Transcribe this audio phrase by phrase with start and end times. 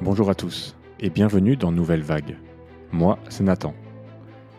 [0.00, 2.36] Bonjour à tous et bienvenue dans Nouvelle Vague.
[2.92, 3.74] Moi, c'est Nathan.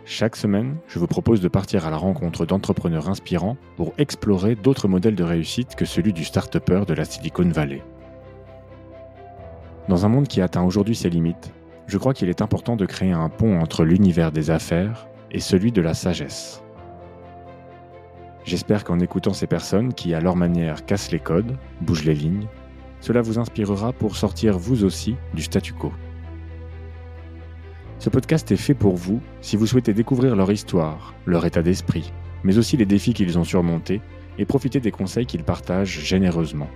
[0.03, 4.89] Chaque semaine, je vous propose de partir à la rencontre d'entrepreneurs inspirants pour explorer d'autres
[4.89, 7.81] modèles de réussite que celui du start-upper de la Silicon Valley.
[9.87, 11.53] Dans un monde qui atteint aujourd'hui ses limites,
[11.87, 15.71] je crois qu'il est important de créer un pont entre l'univers des affaires et celui
[15.71, 16.61] de la sagesse.
[18.43, 22.47] J'espère qu'en écoutant ces personnes qui, à leur manière, cassent les codes, bougent les lignes,
[22.99, 25.91] cela vous inspirera pour sortir vous aussi du statu quo.
[27.99, 32.13] Ce podcast est fait pour vous si vous souhaitez découvrir leur histoire, leur état d'esprit,
[32.43, 34.01] mais aussi les défis qu'ils ont surmontés
[34.37, 36.69] et profiter des conseils qu'ils partagent généreusement.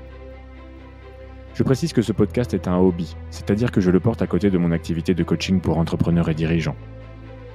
[1.53, 4.49] Je précise que ce podcast est un hobby, c'est-à-dire que je le porte à côté
[4.49, 6.75] de mon activité de coaching pour entrepreneurs et dirigeants.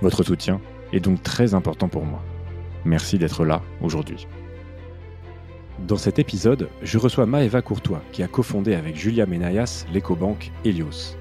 [0.00, 0.60] Votre soutien
[0.92, 2.22] est donc très important pour moi.
[2.84, 4.26] Merci d'être là aujourd'hui.
[5.86, 11.16] Dans cet épisode, je reçois Maeva Courtois, qui a cofondé avec Julia Menayas l'écobanque Helios.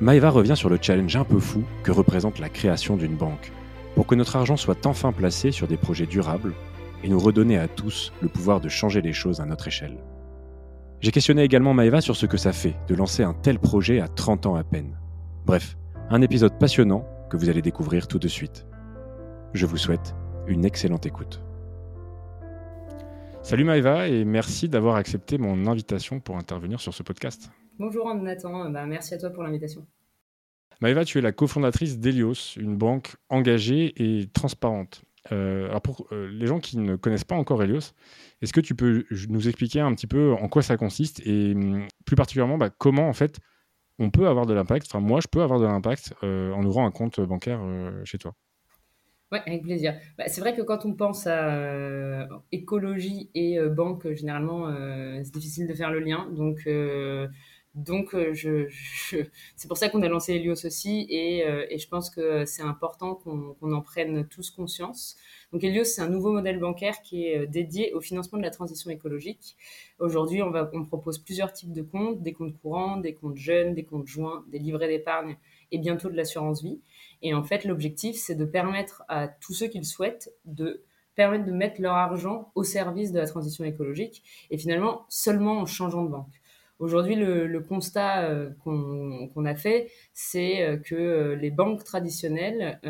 [0.00, 3.52] Maeva revient sur le challenge un peu fou que représente la création d'une banque,
[3.96, 6.54] pour que notre argent soit enfin placé sur des projets durables
[7.02, 9.98] et nous redonner à tous le pouvoir de changer les choses à notre échelle.
[11.00, 14.08] J'ai questionné également Maeva sur ce que ça fait de lancer un tel projet à
[14.08, 14.98] 30 ans à peine.
[15.46, 15.76] Bref,
[16.10, 18.66] un épisode passionnant que vous allez découvrir tout de suite.
[19.52, 20.14] Je vous souhaite
[20.46, 21.42] une excellente écoute.
[23.42, 27.50] Salut Maëva et merci d'avoir accepté mon invitation pour intervenir sur ce podcast.
[27.78, 29.86] Bonjour Nathan, bah, merci à toi pour l'invitation.
[30.80, 35.02] Maëva, tu es la cofondatrice d'Elios, une banque engagée et transparente.
[35.32, 37.92] Euh, alors pour euh, les gens qui ne connaissent pas encore Helios,
[38.40, 41.86] est-ce que tu peux nous expliquer un petit peu en quoi ça consiste et hum,
[42.04, 43.38] plus particulièrement bah, comment en fait
[43.98, 46.86] on peut avoir de l'impact, enfin moi je peux avoir de l'impact euh, en ouvrant
[46.86, 47.60] un compte bancaire
[48.04, 48.34] chez toi?
[49.32, 49.94] Oui, avec plaisir.
[50.18, 55.20] Bah, c'est vrai que quand on pense à euh, écologie et euh, banque, généralement, euh,
[55.22, 56.28] c'est difficile de faire le lien.
[56.32, 56.68] Donc,
[57.76, 58.16] donc
[59.56, 61.06] c'est pour ça qu'on a lancé Helios aussi.
[61.10, 61.44] Et,
[61.78, 65.16] je pense que c'est important qu'on en prenne tous conscience.
[65.52, 68.90] Donc, Helios, c'est un nouveau modèle bancaire qui est dédié au financement de la transition
[68.90, 69.56] écologique.
[70.00, 74.08] Aujourd'hui, on propose plusieurs types de comptes, des comptes courants, des comptes jeunes, des comptes
[74.08, 75.36] joints, des livrets d'épargne
[75.70, 76.80] et bientôt de l'assurance vie.
[77.22, 81.44] Et en fait, l'objectif, c'est de permettre à tous ceux qui le souhaitent de permettre
[81.44, 86.04] de mettre leur argent au service de la transition écologique et finalement seulement en changeant
[86.04, 86.40] de banque.
[86.80, 92.80] Aujourd'hui, le, constat euh, qu'on a fait, c'est euh, que euh, les banques traditionnelles,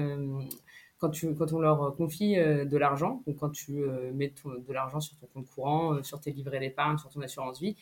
[0.98, 3.82] quand, tu, quand, on leur confie de l'argent, ou quand tu
[4.14, 7.74] mets de l'argent sur ton compte courant, sur tes livrets d'épargne, sur ton assurance vie,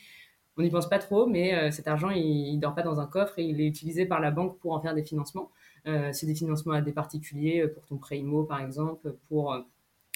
[0.56, 3.38] on n'y pense pas trop, mais cet argent, il ne dort pas dans un coffre
[3.38, 5.50] et il est utilisé par la banque pour en faire des financements.
[5.86, 9.52] Euh, c'est des financements à des particuliers euh, pour ton prêt IMO, par exemple, pour
[9.52, 9.60] euh,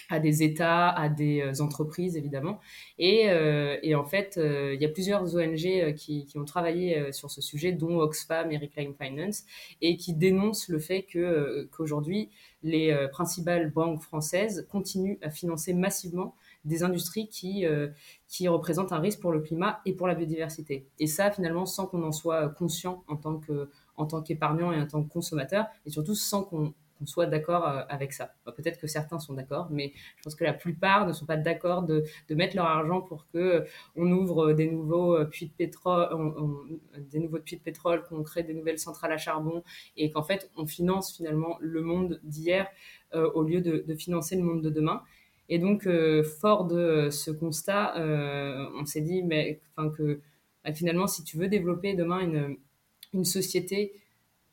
[0.09, 2.61] à des États, à des entreprises évidemment.
[2.99, 3.31] Et,
[3.95, 8.53] en fait, il y a plusieurs ONG qui, ont travaillé sur ce sujet, dont Oxfam
[8.53, 9.45] et Reclaim Finance,
[9.81, 12.29] et qui dénoncent le fait que qu'aujourd'hui,
[12.63, 16.35] les principales banques françaises continuent à financer massivement
[16.67, 17.65] des industries qui,
[18.29, 20.85] qui représentent un risque pour le climat et pour la biodiversité.
[20.99, 24.81] Et ça, finalement, sans qu'on en soit conscient en tant que en tant qu'épargnant et
[24.81, 26.75] en tant que consommateur, et surtout sans qu'on
[27.07, 28.35] soit d'accord euh, avec ça.
[28.45, 31.83] Peut-être que certains sont d'accord, mais je pense que la plupart ne sont pas d'accord
[31.83, 33.65] de, mettre leur argent pour que euh,
[33.97, 36.09] on ouvre des nouveaux euh, puits de pétrole,
[36.99, 39.63] des nouveaux puits de pétrole, qu'on crée des nouvelles centrales à charbon,
[39.97, 42.69] et qu'en fait on finance finalement le monde d'hier
[43.15, 45.03] au lieu de, financer le monde de demain.
[45.51, 45.87] Et donc,
[46.41, 49.61] fort de ce constat, on s'est dit, mais
[49.99, 50.21] que
[50.65, 52.57] bah, finalement, si tu veux développer demain une
[53.13, 53.93] une société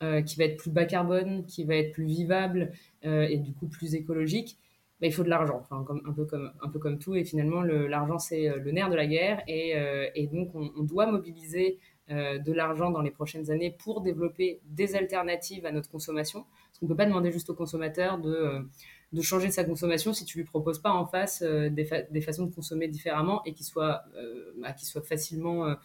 [0.02, 2.72] euh, qui va être plus bas carbone, qui va être plus vivable
[3.04, 4.56] euh, et du coup plus écologique,
[4.98, 7.14] bah, il faut de l'argent, enfin, un, peu comme, un peu comme tout.
[7.16, 9.42] Et finalement, l'argent, c'est euh, le nerf de la guerre.
[9.46, 11.78] Et, donc, on, doit mobiliser
[12.08, 16.46] de l'argent dans les prochaines années pour développer des alternatives à notre consommation.
[16.68, 18.66] Parce qu'on ne peut pas demander juste au consommateur de,
[19.20, 23.42] changer sa consommation si tu lui proposes pas en face des, façons de consommer différemment
[23.44, 24.02] et qui soient,
[24.60, 25.76] bah, qui soient facilement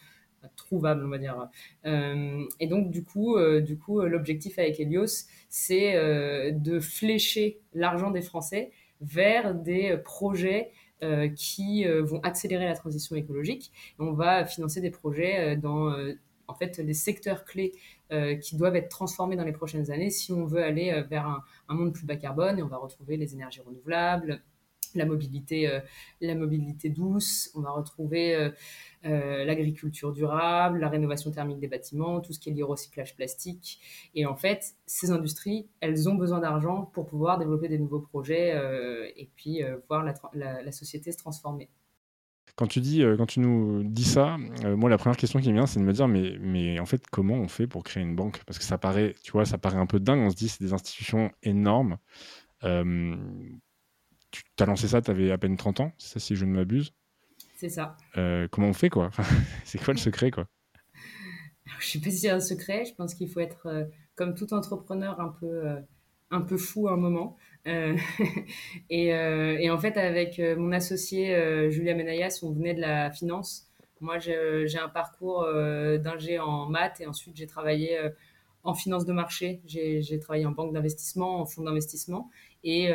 [0.56, 1.48] trouvable, on va dire.
[1.84, 5.94] Euh, et donc, du coup, euh, du coup euh, l'objectif avec Helios, c'est
[6.52, 8.70] de flécher l'argent des Français
[9.00, 10.70] vers des projets
[11.34, 13.70] qui vont accélérer la transition écologique.
[13.98, 15.94] on va financer des projets dans
[16.48, 17.72] en fait les secteurs clés
[18.42, 21.26] qui doivent être transformés dans les prochaines années si on veut aller vers
[21.68, 24.42] un, monde plus bas carbone et on va retrouver les énergies renouvelables,
[24.96, 25.80] la mobilité, euh,
[26.20, 28.50] la mobilité douce, on va retrouver euh,
[29.04, 33.14] euh, l'agriculture durable, la rénovation thermique des bâtiments, tout ce qui est lié au recyclage
[33.14, 33.80] plastique.
[34.14, 38.56] Et en fait, ces industries, elles ont besoin d'argent pour pouvoir développer des nouveaux projets
[39.16, 40.04] et puis voir
[40.34, 41.68] la, société se transformer.
[42.56, 45.66] quand tu dis, quand tu nous dis ça, moi la première question qui me vient,
[45.66, 48.42] c'est de me dire mais, mais en fait comment on fait pour créer une banque?
[48.44, 50.20] Parce que ça paraît, tu vois, ça paraît un peu dingue.
[50.20, 51.98] On se dit c'est des institutions énormes.
[54.56, 56.92] Tu as lancé ça, tu avais à peine 30 ans, ça si je ne m'abuse.
[57.56, 57.96] C'est ça.
[58.50, 59.10] comment on fait quoi?
[59.64, 60.46] C'est quoi le secret quoi?
[61.80, 62.84] Je sais pas si c'est un secret.
[62.84, 65.76] Je pense qu'il faut être comme tout entrepreneur un peu
[66.30, 67.36] un peu fou à un moment.
[67.66, 67.96] Euh,
[68.92, 73.66] euh, et, en fait, avec euh, mon associé Julia Menayas, on venait de la finance.
[74.00, 75.46] Moi, j'ai un parcours
[75.98, 77.98] d'ingé en maths et ensuite j'ai travaillé
[78.62, 79.62] en finance de marché.
[79.64, 82.30] J'ai travaillé en banque d'investissement, en fonds d'investissement.
[82.68, 82.88] Et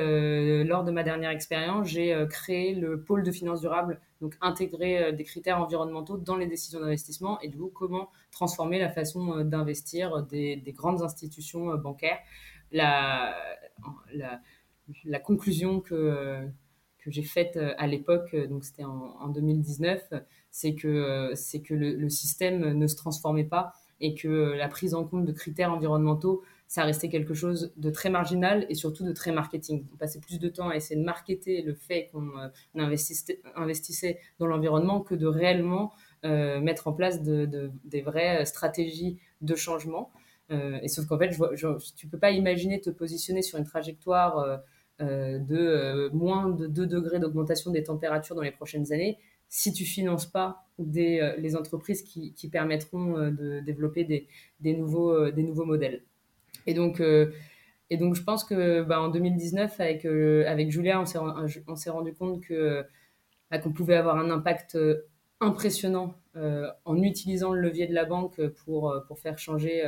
[0.66, 5.24] lors de ma dernière expérience, j'ai créé le pôle de finance durable, donc intégrer des
[5.24, 7.40] critères environnementaux dans les décisions d'investissement.
[7.40, 12.20] Et du coup comment transformer la façon d'investir des, des, grandes institutions bancaires.
[12.72, 13.36] La,
[15.24, 16.48] conclusion que,
[17.08, 20.14] j'ai faite euh, à l'époque, euh, donc c'était en, 2019,
[20.52, 24.94] c'est que, euh, c'est que le, système ne se transformait pas et que la prise
[24.94, 29.12] en compte de critères environnementaux, ça restait quelque chose de très marginal et surtout de
[29.12, 29.86] très marketing.
[29.92, 32.32] On passait plus de temps à essayer de marketer le fait qu'on
[32.76, 35.92] investissait, investissait, dans l'environnement que de réellement
[36.24, 40.14] mettre en place de, des vraies stratégies de changement.
[40.52, 44.38] Euh, et sauf qu'en fait, je, tu peux pas imaginer te positionner sur une trajectoire
[44.38, 44.58] euh,
[45.02, 49.18] euh, de moins de 2 degrés d'augmentation des températures dans les prochaines années
[49.50, 54.06] si tu finances pas les entreprises qui, permettront de développer
[54.62, 56.06] des nouveaux modèles.
[56.68, 57.02] Et donc,
[57.90, 61.06] et donc je pense que bah, en 2019, avec, avec Julia, on
[61.76, 62.86] s'est rendu compte que
[63.50, 64.78] bah, qu'on pouvait avoir un impact
[65.40, 66.16] impressionnant
[66.86, 69.84] en utilisant le levier de la banque pour, pour faire changer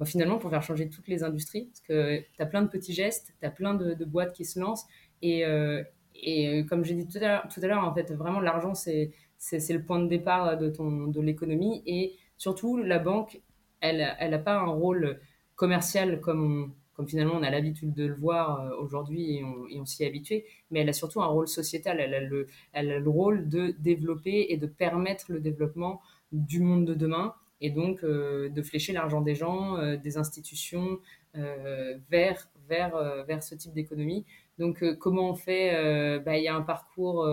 [0.00, 1.66] bah, finalement pour faire changer toutes les industries.
[1.66, 4.58] Parce que tu as plein de petits gestes, tu as plein de, boîtes qui se
[4.58, 4.86] lancent.
[5.20, 9.12] Et, euh, et euh, comme j'ai dit tout à l'heure, en fait, vraiment, l'argent, c'est,
[9.52, 11.82] le point de départ de, de l'économie.
[11.84, 13.42] Et surtout, la banque,
[13.80, 15.20] elle n'a elle pas un rôle
[15.60, 20.04] commercial comme, comme finalement on a l'habitude de le voir euh, aujourd'hui et on, s'y
[20.04, 22.00] est habitué, mais elle a surtout un rôle sociétal.
[22.00, 26.00] Elle a, le, elle a le rôle de développer et de permettre le développement
[26.32, 30.98] du monde de demain et donc euh, de flécher l'argent des gens, euh, des institutions
[31.34, 34.24] vers, vers, vers ce type d'économie.
[34.58, 37.24] Donc comment on fait bah, Il y a un parcours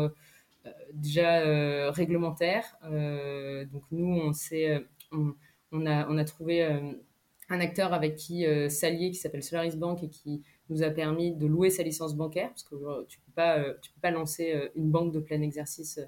[0.94, 2.78] déjà réglementaire.
[3.72, 4.32] donc nous, on,
[5.12, 5.34] on,
[5.72, 6.62] on, a, on a trouvé
[7.50, 11.48] un acteur avec qui s'allier qui s'appelle Solaris Bank et qui nous a permis de
[11.48, 15.14] louer sa licence bancaire parce que tu peux pas tu peux pas lancer une banque
[15.14, 16.00] de plein exercice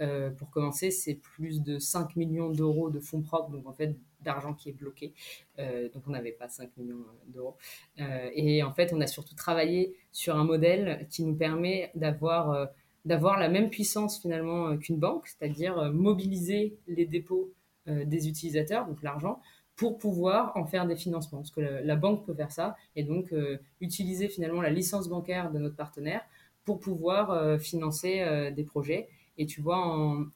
[0.00, 3.96] euh, pour commencer, c'est plus de 5 millions d'euros de fonds propres, donc en fait
[4.20, 5.12] d'argent qui est bloqué.
[5.58, 7.56] Euh, donc on n'avait pas 5 millions d'euros.
[8.00, 12.68] Euh, et en fait, on a surtout travaillé sur un modèle qui nous permet d'avoir
[13.04, 17.52] d'avoir la même puissance finalement qu'une banque, c'est-à-dire mobiliser les dépôts
[17.86, 19.40] des utilisateurs, donc l'argent,
[19.76, 21.38] pour pouvoir en faire des financements.
[21.38, 23.34] Parce que la, banque peut faire ça, et donc
[23.80, 26.22] utiliser finalement la licence bancaire de notre partenaire
[26.64, 29.08] pour pouvoir financer des projets
[29.38, 30.26] et tu vois, en,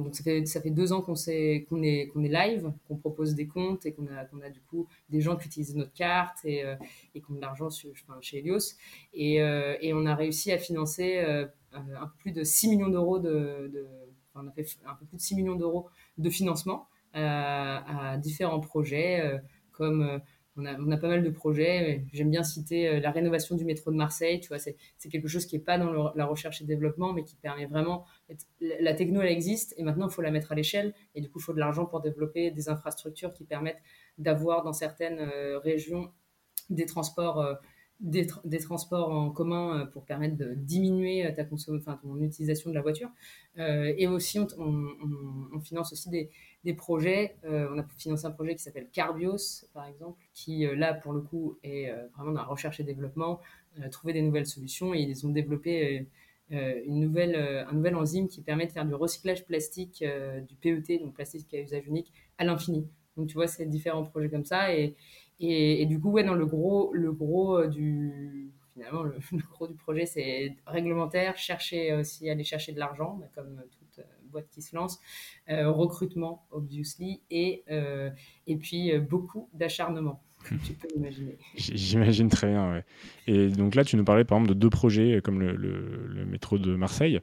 [0.00, 3.34] donc ça fait, ça fait deux ans qu'on est, est, qu'on est live, qu'on propose
[3.34, 6.44] des comptes et qu'on a, qu'on a du coup des gens qui utilisent notre carte
[6.44, 6.76] et, euh,
[7.14, 8.76] et qui ont de l'argent chez Helios.
[9.14, 12.88] Et, euh, et, on a réussi à financer euh, un peu plus de 6 millions
[12.88, 13.86] d'euros de,
[14.34, 19.40] un peu plus de 6 millions d'euros de financement à différents projets
[19.72, 20.20] comme
[20.56, 22.04] on a, pas mal de projets.
[22.12, 24.40] J'aime bien citer euh, la rénovation du métro de Marseille.
[24.40, 24.76] Tu vois, c'est
[25.10, 28.04] quelque chose qui n'est pas dans la recherche et développement, mais qui permet vraiment.
[28.60, 30.94] La techno, elle existe et maintenant, il faut la mettre à l'échelle.
[31.14, 33.82] Et du coup, il faut de l'argent pour développer des infrastructures qui permettent
[34.18, 36.12] d'avoir dans certaines euh, régions
[36.70, 37.58] des transports.
[38.04, 42.82] Euh, des, transports en commun pour permettre de diminuer ta enfin, ton utilisation de la
[42.82, 43.10] voiture.
[43.56, 47.36] et aussi, on finance aussi des, projets.
[47.44, 51.12] Euh, on a financé un projet qui s'appelle Carbios, par exemple, qui euh, là, pour
[51.12, 53.40] le coup, est euh, vraiment dans la recherche et développement,
[53.90, 56.06] trouver des nouvelles solutions et ils ont développé
[56.50, 60.04] une nouvelle, un nouvel enzyme qui permet de faire du recyclage plastique,
[60.46, 62.86] du PET, donc plastique à usage unique, à l'infini.
[63.16, 64.68] Donc tu vois, c'est différents projets comme ça.
[65.40, 69.18] Et, du coup, ouais, dans le gros, le gros du finalement, le,
[69.50, 74.50] gros du projet, c'est réglementaire, chercher aussi, aller chercher de l'argent, bah, comme toute boîte
[74.50, 75.00] qui se lance,
[75.48, 78.10] euh, recrutement, obviously, et, euh,
[78.60, 80.20] puis euh, beaucoup d'acharnement.
[80.48, 81.36] Tu peux imaginer.
[81.56, 82.82] J'imagine très bien.
[83.26, 86.58] Et donc là, tu nous parlais par exemple de deux projets comme le, le, métro
[86.58, 87.20] de Marseille.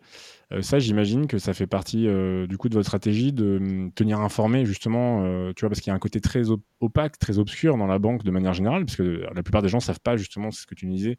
[0.61, 2.07] ça, j'imagine que ça fait partie
[2.47, 5.21] du coup de votre stratégie de hum, tenir informé justement,
[5.53, 6.43] tu vois, parce qu'il y a un côté très
[6.79, 9.77] opaque, très obscur dans la banque de manière générale, parce que la plupart des gens
[9.77, 11.17] ne savent pas justement, c'est ce que tu nous disais,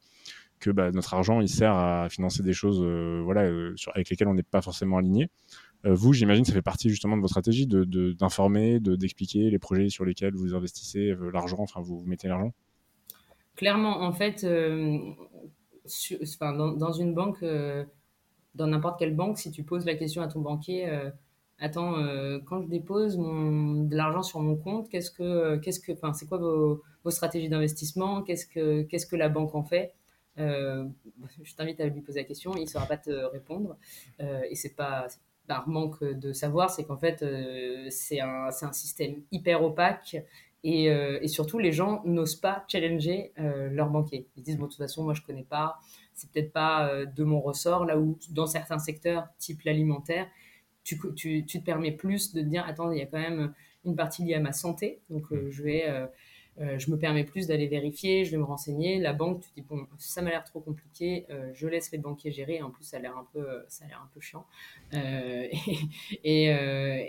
[0.61, 2.85] que bah, notre argent il sert à financer des choses
[3.25, 3.51] voilà,
[3.95, 5.29] avec lesquelles on n'est pas forcément aligné.
[5.85, 10.05] Vous, j'imagine, ça fait partie justement de votre stratégie d'informer, de, d'expliquer les projets sur
[10.05, 12.53] lesquels vous investissez l'argent, enfin vous, mettez l'argent?
[13.57, 15.17] Clairement, en fait, dans,
[16.93, 17.45] une banque,
[18.55, 20.89] dans n'importe quelle banque, si tu poses la question à ton banquier,
[21.63, 26.27] attends, euh, quand je dépose de l'argent sur mon compte, qu'est-ce que, qu'est-ce que, c'est
[26.27, 28.23] quoi vos, vos stratégies d'investissement?
[28.23, 29.95] Qu'est-ce que, que la banque en fait?
[30.39, 30.87] Euh,
[31.43, 33.77] Je t'invite à lui poser la question, il ne saura pas te répondre.
[34.21, 35.07] Euh, et c'est pas
[35.53, 37.23] par manque de savoir, c'est qu'en fait,
[37.91, 40.17] c'est un, c'est un système hyper opaque.
[40.65, 44.29] Et, et surtout, les gens n'osent pas challenger leur banquier.
[44.37, 45.79] Ils disent, bon, de toute façon, moi, je connais pas,
[46.15, 50.27] c'est peut-être pas de mon ressort, là où dans certains secteurs, type l'alimentaire,
[50.85, 53.53] tu, tu, tu, te permets plus de te dire, attends, il y a quand même
[53.85, 56.09] une partie liée à ma santé, donc euh, je vais...
[56.61, 58.99] Euh, euh, je me permets plus d'aller vérifier, je vais me renseigner.
[58.99, 62.63] La banque, tu dis bon, ça m'a l'air trop compliqué, je laisse les banquiers gérer.
[62.63, 64.47] En plus, ça a l'air un peu, un peu chiant.
[66.25, 66.47] Et,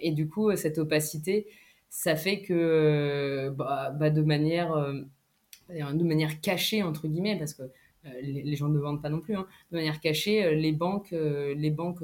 [0.01, 1.47] et, du coup, cette opacité,
[1.89, 4.75] ça fait que, bah, bah de manière,
[5.69, 7.63] de manière cachée entre guillemets, parce que
[8.21, 12.03] les, gens ne vendent pas non plus, hein, de manière cachée, les banques, les banques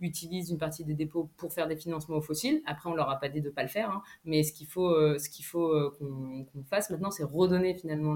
[0.00, 2.62] utilisent une partie des dépôts pour faire des financements aux fossiles.
[2.66, 4.02] Après, on leur a pas dit de pas le faire, hein.
[4.24, 8.14] mais ce qu'il faut, euh, ce qu'il faut euh, qu'on fasse maintenant, c'est redonner finalement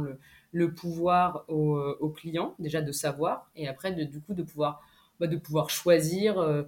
[0.52, 4.82] le, pouvoir aux, euh, aux, clients, déjà de savoir, et après, du coup, de pouvoir,
[5.18, 6.66] bah, de pouvoir choisir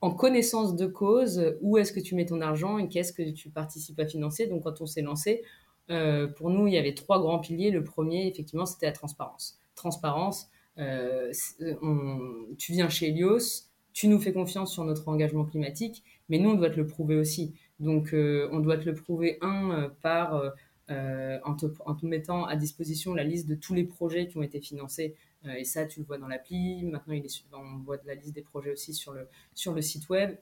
[0.00, 3.50] en connaissance de cause où est-ce que tu mets ton argent et qu'est-ce que tu
[3.50, 4.46] participes à financer.
[4.46, 5.42] Donc, quand on s'est lancé,
[5.88, 7.70] pour nous, il y avait trois grands piliers.
[7.70, 9.58] Le premier, effectivement, c'était la transparence.
[9.74, 16.50] Transparence, tu viens chez Elios, tu nous fais confiance sur notre engagement climatique, mais nous,
[16.50, 17.54] on doit te le prouver aussi.
[17.78, 20.52] Donc, euh, on doit te le prouver, un, euh, par,
[20.90, 21.66] euh, en, te,
[22.04, 25.14] mettant à disposition la liste de tous les projets qui ont été financés.
[25.46, 26.82] et ça, tu le vois dans l'appli.
[26.84, 27.14] Maintenant,
[27.52, 30.36] on voit la liste des projets aussi sur le, sur le site web.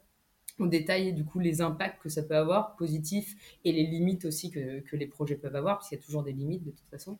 [0.58, 4.50] On détaille du coup les impacts que ça peut avoir, positifs, et les limites aussi
[4.50, 6.88] que, que les projets peuvent avoir, parce qu'il y a toujours des limites de toute
[6.90, 7.18] façon.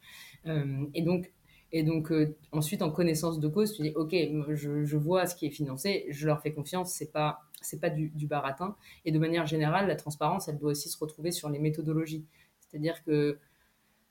[0.95, 1.31] et donc,
[1.73, 4.15] et donc, euh, ensuite, en connaissance de cause, tu dis, OK,
[4.51, 8.27] je, vois ce qui est financé, je leur fais confiance, c'est pas, c'est pas du,
[8.27, 8.77] baratin.
[9.07, 12.27] Et de manière générale, la transparence, elle doit aussi se retrouver sur les méthodologies.
[12.61, 13.39] C'est-à-dire que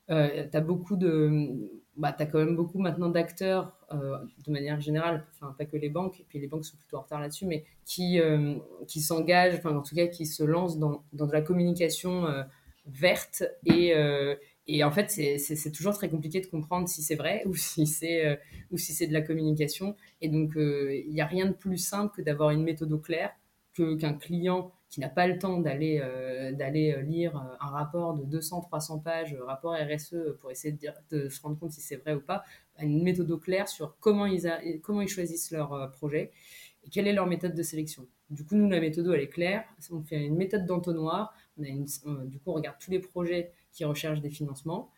[0.10, 1.50] euh, tu as beaucoup de.
[1.98, 5.28] Bah, tu quand même beaucoup maintenant d'acteurs, euh, de manière générale,
[5.58, 8.20] pas que les banques, et puis les banques sont plutôt en retard là-dessus, mais qui,
[8.20, 8.56] euh,
[8.88, 12.26] qui s'engagent, enfin, en tout cas, qui se lancent dans, dans de la communication
[12.88, 13.94] verte et
[14.68, 18.26] et en fait, c'est toujours très compliqué de comprendre si c'est vrai ou si c'est
[18.26, 18.36] euh,
[18.76, 19.96] si de la communication.
[20.22, 23.32] Et donc, euh, il n'y a rien de plus simple que d'avoir une méthode claire
[23.74, 29.34] qu'un client qui n'a pas le temps d'aller euh, lire un rapport de 200-300 pages,
[29.46, 30.78] rapport RSE, pour essayer
[31.10, 32.44] de, se rendre compte si c'est vrai ou pas,
[32.82, 34.52] une méthode claire sur comment ils,
[34.84, 36.32] comment ils choisissent leur projet
[36.84, 38.06] et quelle est leur méthode de sélection.
[38.30, 39.64] Du coup, nous, la méthode, elle est claire.
[39.92, 41.34] On fait une méthode d'entonnoir.
[41.58, 44.92] Du coup, on regarde tous les projets qui recherchent des financements.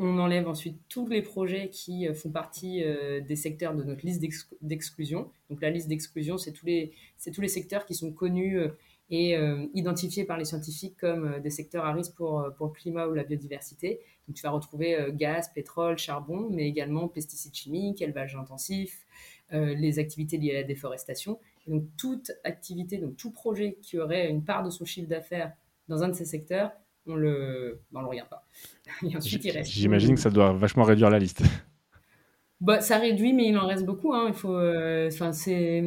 [0.00, 4.06] On enlève ensuite tous les projets qui euh, font partie euh, des secteurs de notre
[4.06, 4.22] liste
[4.62, 5.28] d'exclusion.
[5.50, 6.92] Donc la liste d'exclusion, c'est tous, les,
[7.34, 8.68] tous les secteurs qui sont connus euh,
[9.10, 9.38] et
[9.72, 13.24] identifiés par les scientifiques comme des secteurs à risque pour, pour le climat ou la
[13.24, 14.00] biodiversité.
[14.26, 19.06] Donc tu vas retrouver gaz, pétrole, charbon, mais également pesticides chimiques, élevage intensif,
[19.50, 21.40] les activités liées à la déforestation.
[21.66, 25.54] Donc toute activité, donc tout projet qui aurait une part de son chiffre d'affaires
[25.88, 26.72] dans un de ces secteurs
[27.08, 28.44] on le, le regarde pas.
[29.64, 31.42] J'imagine que ça doit vachement réduire la liste.
[32.60, 34.12] Bah, ça réduit, mais il en reste beaucoup.
[34.12, 34.24] Hein.
[34.28, 35.84] Il faut, euh, enfin, c'est,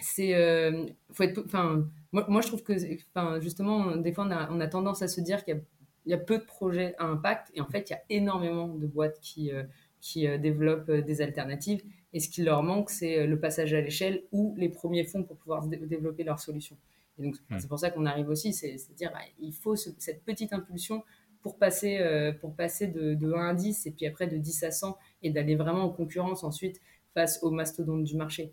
[0.00, 2.72] c'est, euh, faut être, enfin, moi, moi, je trouve que,
[3.14, 5.62] enfin, justement, des fois, on a, on a tendance à se dire qu'il
[6.06, 8.66] y, y a, peu de projets à impact, et en fait, il y a énormément
[8.66, 9.62] de boîtes qui, euh,
[10.00, 11.84] qui développent des alternatives.
[12.12, 15.36] Et ce qui leur manque, c'est le passage à l'échelle ou les premiers fonds pour
[15.36, 16.76] pouvoir développer leurs solutions.
[17.18, 20.52] Et donc, c'est pour ça qu'on arrive aussi, c'est dire, bah, il faut cette petite
[20.52, 21.02] impulsion
[21.44, 24.62] pour passer, euh, pour passer de, de, 1 à 10 et puis après de 10
[24.64, 26.80] à 100 et d'aller vraiment en concurrence ensuite
[27.12, 28.50] face aux mastodontes du marché.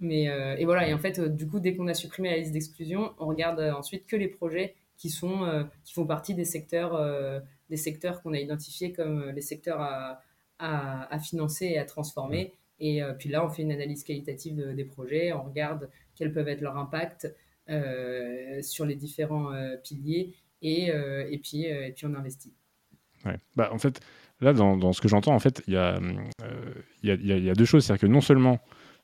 [0.00, 2.38] Mais, euh, et voilà, et en fait, euh, du coup, dès qu'on a supprimé la
[2.38, 7.42] liste d'exclusion, on regarde ensuite que les projets qui, sont, qui font partie des secteurs,
[7.70, 10.20] des secteurs qu'on a identifiés comme les secteurs à,
[10.58, 12.52] à, à, financer et à transformer.
[12.80, 16.60] Et puis là, on fait une analyse qualitative des projets, on regarde quels peuvent être
[16.60, 17.34] leurs impacts,
[18.62, 22.52] sur les différents euh, piliers et, euh, et, puis, et puis on investit.
[23.56, 24.00] Bah, en fait,
[24.40, 26.00] là, dans, ce que j'entends, en fait, il y, a,
[27.02, 27.84] y, a, y a deux choses.
[27.84, 28.60] C'est-à-dire que non seulement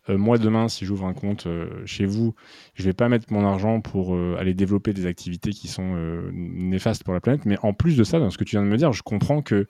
[0.08, 1.48] moi, demain, si j'ouvre un compte
[1.84, 2.34] chez vous,
[2.74, 5.96] je ne vais pas mettre mon argent pour aller développer des activités qui sont
[6.32, 7.44] néfastes pour la planète.
[7.44, 9.42] Mais en plus de ça, dans ce que tu viens de me dire, je comprends
[9.42, 9.66] que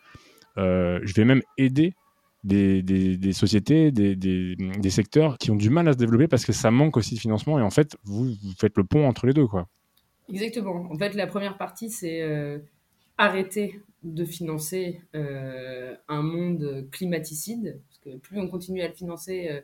[0.56, 1.94] je vais même aider
[2.46, 6.52] des, des, sociétés, des, des, secteurs qui ont du mal à se développer parce que
[6.52, 7.58] ça manque aussi de financement.
[7.58, 9.46] Et en fait, vous, vous faites le pont entre les deux.
[9.46, 9.68] quoi.
[10.28, 10.88] Exactement.
[10.90, 12.58] En fait, la première partie, c'est euh,
[13.18, 17.80] arrêter de financer euh, un monde climaticide.
[17.88, 19.60] Parce que plus on continue à le financer, euh,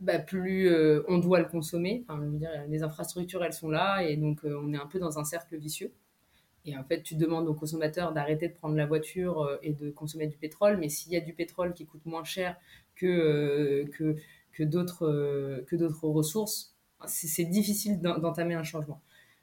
[0.00, 0.68] bah, plus
[1.06, 2.04] on doit le consommer.
[2.08, 4.02] Enfin, je veux dire, les infrastructures, elles sont là.
[4.02, 5.92] Et donc, on est un peu dans un cercle vicieux.
[6.66, 9.90] Et en fait, tu demandes aux consommateurs d'arrêter de prendre la voiture euh, et de
[9.90, 10.76] consommer du pétrole.
[10.78, 12.56] Mais s'il y a du pétrole qui coûte moins cher
[12.96, 14.16] que, euh, que,
[14.52, 15.66] que d'autres euh,
[16.02, 16.74] ressources,
[17.06, 19.00] c'est difficile d'entamer un changement.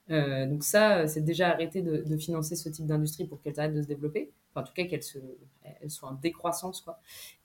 [0.08, 3.88] donc ça, c'est déjà arrêter de, financer ce type d'industrie pour qu'elles arrêtent de se
[3.88, 4.30] développer.
[4.54, 6.86] En tout cas, qu'elles soient en décroissance.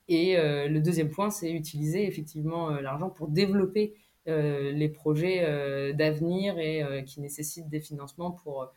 [0.07, 3.95] Et le deuxième point, c'est utiliser effectivement l'argent pour développer
[4.27, 8.71] les projets d'avenir et qui nécessitent des financements pour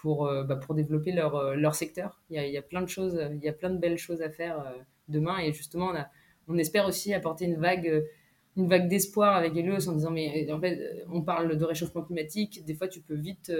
[0.00, 2.20] pour, euh, bah, pour développer leur, euh, secteur.
[2.30, 4.60] Il y, a, plein de choses, il y a plein de belles choses à faire
[4.60, 4.78] euh,
[5.08, 5.92] demain et justement
[6.48, 8.04] on, espère aussi apporter une vague
[8.56, 12.64] une vague d'espoir avec Helios en disant mais en fait on parle de réchauffement climatique
[12.64, 13.52] des fois tu peux vite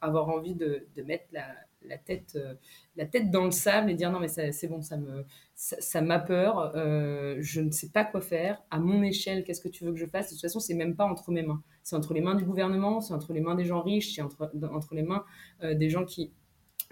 [0.00, 1.44] avoir envie de mettre la,
[1.88, 2.54] la tête, euh,
[2.96, 5.24] la tête dans le sable et dire non mais c'est bon, ça me
[5.56, 8.62] ça m'a peur, euh, je ne sais pas quoi faire.
[8.70, 10.26] À mon échelle, qu'est-ce que tu veux que je fasse?
[10.26, 11.62] De toute façon, c'est même pas entre mes mains.
[11.82, 14.52] C'est entre les mains du gouvernement, c'est entre les mains des gens riches, c'est entre,
[14.70, 15.24] entre les mains
[15.62, 16.30] euh, des gens qui,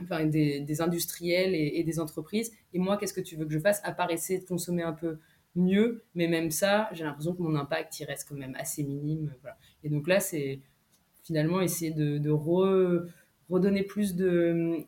[0.01, 2.53] enfin des, industriels et, des entreprises.
[2.73, 4.95] Et moi, qu'est-ce que tu veux que je fasse À part essayer de consommer un
[4.95, 5.19] peu
[5.57, 9.35] mieux, mais même ça, j'ai l'impression que mon impact il reste quand même assez minime.
[9.83, 10.61] Et donc là, c'est
[11.23, 13.07] finalement essayer de, de re
[13.49, 14.85] redonner plus de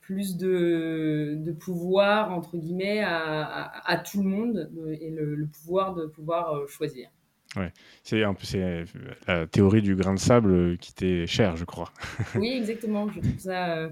[0.00, 6.06] plus de, de pouvoir entre guillemets à, à, tout le monde et le, pouvoir de
[6.06, 7.08] pouvoir euh, choisir.
[7.54, 8.84] Ouais, c'est un peu c'est
[9.28, 11.92] la théorie du grain de sable qui t'est chère, je crois.
[12.34, 13.08] oui, exactement.
[13.08, 13.88] Je trouve ça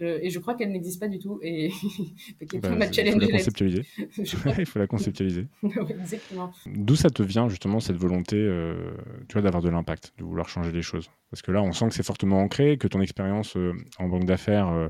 [0.00, 1.40] et je crois qu'elle n'existe pas du tout.
[1.42, 1.70] Et
[2.48, 3.82] quelqu'un m'a challengé.
[4.58, 5.48] Il faut la conceptualiser.
[5.90, 6.52] exactement.
[6.66, 8.92] D'où ça te vient justement cette volonté euh,
[9.28, 11.10] tu vois, d'avoir de l'impact, de vouloir changer les choses?
[11.30, 14.24] Parce que là, on sent que c'est fortement ancré, que ton expérience euh, en banque
[14.24, 14.88] d'affaires, euh,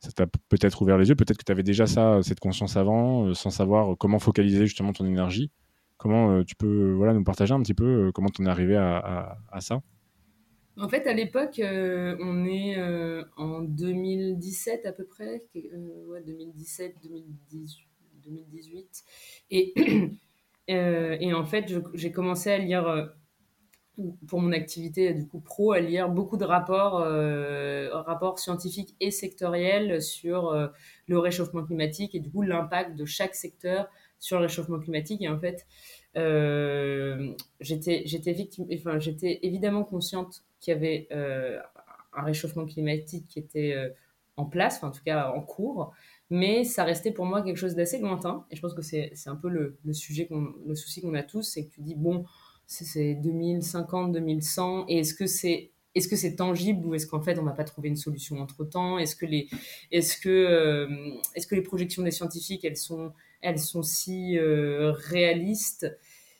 [0.00, 1.16] ça t'a peut-être ouvert les yeux.
[1.16, 5.06] Peut-être que tu avais déjà ça, cette conscience avant, sans savoir comment focaliser justement ton
[5.06, 5.50] énergie.
[5.96, 9.38] Comment tu peux voilà, nous partager un petit peu comment tu en es arrivé à,
[9.50, 9.80] à ça?
[10.78, 16.22] En fait, à l'époque, euh, on est euh, en 2017 à peu près, euh, ouais,
[16.22, 19.04] 2017, 2018.
[19.50, 19.72] Et,
[20.68, 23.10] et en fait, j'ai commencé à lire,
[24.28, 26.98] pour mon activité du coup pro, à lire beaucoup de rapports,
[28.04, 30.52] rapports scientifiques et sectoriels sur
[31.06, 35.22] le réchauffement climatique et du coup l'impact de chaque secteur sur le réchauffement climatique.
[35.22, 35.66] Et en fait,
[37.60, 38.04] j'étais
[38.74, 41.58] enfin, évidemment consciente qu'il y avait euh,
[42.12, 43.88] un réchauffement climatique qui était euh,
[44.36, 45.94] en place, enfin, en tout cas en cours,
[46.28, 48.44] mais ça restait pour moi quelque chose d'assez lointain.
[48.50, 51.66] Et je pense que c'est un peu le, sujet, le souci qu'on a tous, c'est
[51.66, 52.24] que tu dis, bon,
[52.66, 57.38] c'est 2050, 2100, et est-ce que c'est est-ce que c'est tangible ou est-ce qu'en fait
[57.38, 59.48] on va pas trouver une solution entre temps Est-ce que les
[59.90, 60.86] est-ce euh,
[61.34, 65.86] est-ce que les projections des scientifiques elles sont elles sont si réalistes?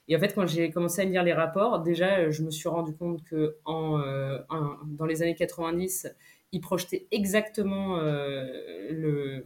[0.09, 2.95] Et en fait, quand j'ai commencé à lire les rapports, déjà, je me suis rendu
[2.95, 4.38] compte que en, euh,
[4.87, 6.09] dans les années 90,
[6.53, 9.42] ils projetaient exactement euh,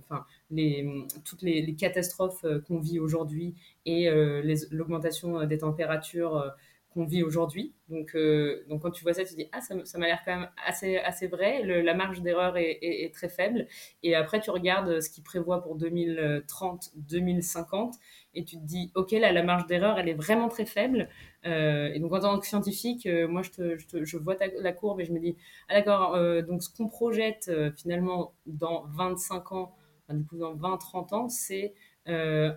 [0.51, 3.55] les, toutes les, catastrophes euh, qu'on vit aujourd'hui
[3.87, 4.11] et
[4.71, 6.53] l'augmentation des températures
[6.93, 7.73] qu'on vit aujourd'hui.
[7.89, 10.37] Donc, euh, donc quand tu vois ça, tu dis ah ça, ça m'a l'air quand
[10.37, 11.63] même assez assez vrai.
[11.65, 13.67] la marge d'erreur est, très faible.
[14.03, 17.97] Et après tu regardes ce qu'il prévoit pour 2030, 2050
[18.35, 21.09] et tu te dis ok là la marge d'erreur elle est vraiment très faible.
[21.47, 25.05] Euh, et donc en tant que scientifique, euh, moi je, te, vois la courbe et
[25.05, 25.37] je me dis
[25.69, 29.75] ah d'accord donc ce qu'on projette finalement dans 25 ans,
[30.09, 31.75] du coup dans 20-30 ans, c'est
[32.09, 32.51] euh,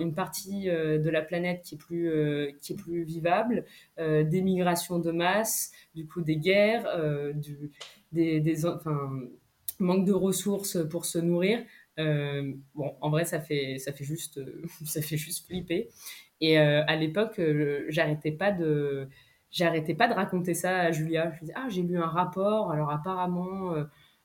[0.00, 3.64] une partie euh, de la planète qui est plus, euh, qui est plus vivable,
[3.96, 6.86] des migrations de masse, du coup des guerres,
[7.34, 7.70] du,
[8.12, 9.10] des, des enfin,
[9.78, 11.60] manque de ressources pour se nourrir.
[11.96, 14.40] bon, en vrai, ça fait, ça fait, juste,
[14.84, 15.88] ça fait juste flipper.
[16.40, 17.40] Et à l'époque,
[17.88, 19.08] j'arrêtais pas de
[19.50, 21.32] j'arrêtais pas de raconter ça à Julia.
[21.34, 23.74] Je disais, ah, j'ai lu un rapport, alors apparemment,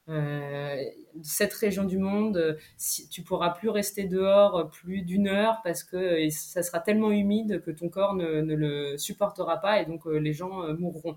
[0.09, 0.83] euh,
[1.21, 5.83] cette région du monde, euh, si, tu pourras plus rester dehors plus d'une heure parce
[5.83, 10.05] que euh, ça sera tellement humide que ton corps ne, le supportera pas et donc
[10.05, 11.15] les gens mourront.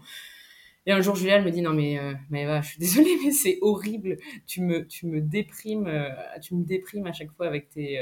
[0.86, 1.98] Et un jour, Julia me dit non mais
[2.30, 4.18] mais je suis désolée mais c'est horrible.
[4.46, 5.90] Tu me tu me déprimes,
[6.40, 7.98] tu me déprimes à chaque fois avec tes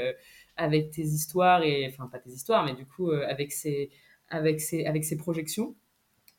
[0.55, 3.89] avec tes histoires et enfin pas tes histoires mais du coup avec ces
[4.29, 5.75] avec avec projections.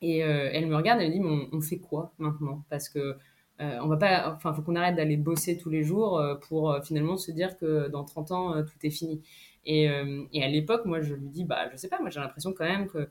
[0.03, 2.65] Et elle me regarde elle me dit on, on fait quoi maintenant?
[2.71, 3.17] Parce que
[3.59, 7.31] on va pas, enfin, faut qu'on arrête d'aller bosser tous les jours pour finalement se
[7.31, 9.23] dire que dans 30 ans, tout est fini.
[9.65, 12.65] Et, à l'époque, moi, je lui dis, bah, je sais pas, moi, j'ai l'impression quand
[12.65, 13.09] même que,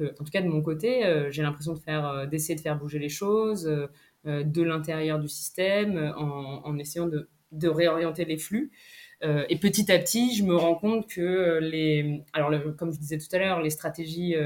[0.00, 3.08] en tout cas de mon côté, j'ai l'impression de faire, d'essayer de faire bouger les
[3.08, 3.64] choses
[4.24, 8.70] de l'intérieur du système en, essayant de, réorienter les flux.
[9.22, 13.28] et petit à petit, je me rends compte que les, alors comme je disais tout
[13.32, 14.36] à l'heure, les stratégies,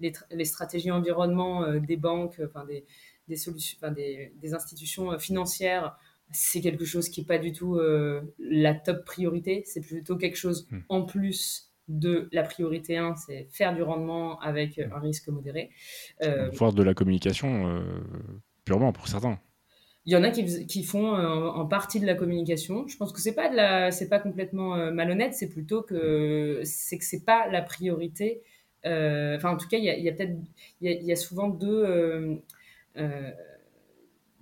[0.00, 2.84] les, stratégies environnement des banques, enfin des,
[3.28, 5.96] des, solutions, des, des, institutions euh, financières,
[6.32, 9.62] c'est quelque chose qui n'est pas du tout euh, la top priorité.
[9.66, 10.80] C'est plutôt quelque chose hmm.
[10.88, 14.92] en plus de la priorité 1, c'est faire du rendement avec hmm.
[14.94, 15.70] un risque modéré.
[16.22, 17.82] Euh, Force de la communication, euh,
[18.64, 19.38] purement pour certains.
[20.04, 22.88] Il y en a qui, qui font en partie de la communication.
[22.88, 25.32] Je pense que c'est pas de la, c'est pas complètement malhonnête.
[25.34, 28.42] C'est plutôt que c'est que c'est pas la priorité.
[28.84, 30.34] Enfin, en tout cas, il y a, peut-être,
[30.80, 32.34] il y, y, a souvent deux euh,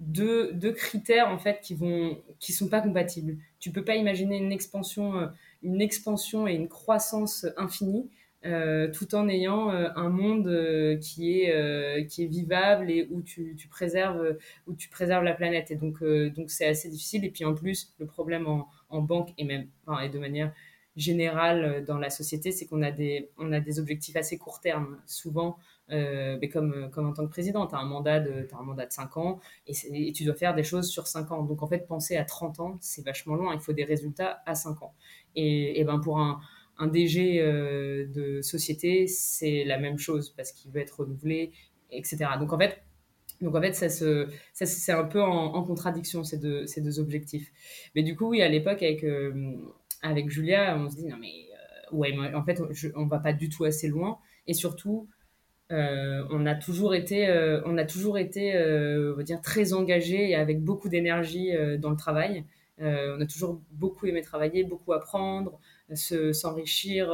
[0.01, 3.37] deux, deux, critères en fait qui vont qui sont pas compatibles.
[3.59, 5.27] Tu peux pas imaginer une expansion, euh,
[5.63, 8.11] une expansion et une croissance infinie
[8.47, 14.39] euh, tout en ayant un monde qui est qui est vivable et où tu, préserves
[14.67, 15.71] où tu préserves la planète.
[15.71, 17.25] Et donc donc c'est assez difficile.
[17.25, 20.53] Et puis en plus le problème en, en banque et même enfin, et de manière
[20.97, 24.99] générale dans la société c'est qu'on a des on a des objectifs assez court terme.
[25.07, 25.59] Souvent
[25.93, 28.63] euh, mais comme, comme en tant que président, tu as un mandat de, as un
[28.63, 31.43] mandat de 5 ans et, tu dois faire des choses sur 5 ans.
[31.43, 33.55] Donc en fait, penser à 30 ans, c'est vachement loin.
[33.55, 34.95] Il faut des résultats à 5 ans.
[35.37, 36.41] Et, ben pour un,
[36.93, 41.53] DG euh, de société, c'est la même chose parce qu'il veut être renouvelé,
[41.91, 42.19] etc.
[42.39, 42.83] Donc en fait,
[43.43, 47.53] donc en fait, ça, ça c'est un peu en, contradiction ces deux, ces deux objectifs.
[47.95, 49.57] Mais du coup, oui, à l'époque avec euh,
[50.03, 51.51] avec Julia, on se dit non mais
[51.93, 52.63] ouais, en fait,
[52.95, 54.19] on va pas du tout assez loin.
[54.47, 55.09] Et surtout,
[55.71, 59.73] euh, on a toujours été, euh, on a toujours été, euh, on va dire, très
[59.73, 62.45] engagé et avec beaucoup d'énergie dans le travail.
[62.79, 65.61] on a toujours beaucoup aimé travailler, beaucoup apprendre,
[65.95, 67.13] s'enrichir,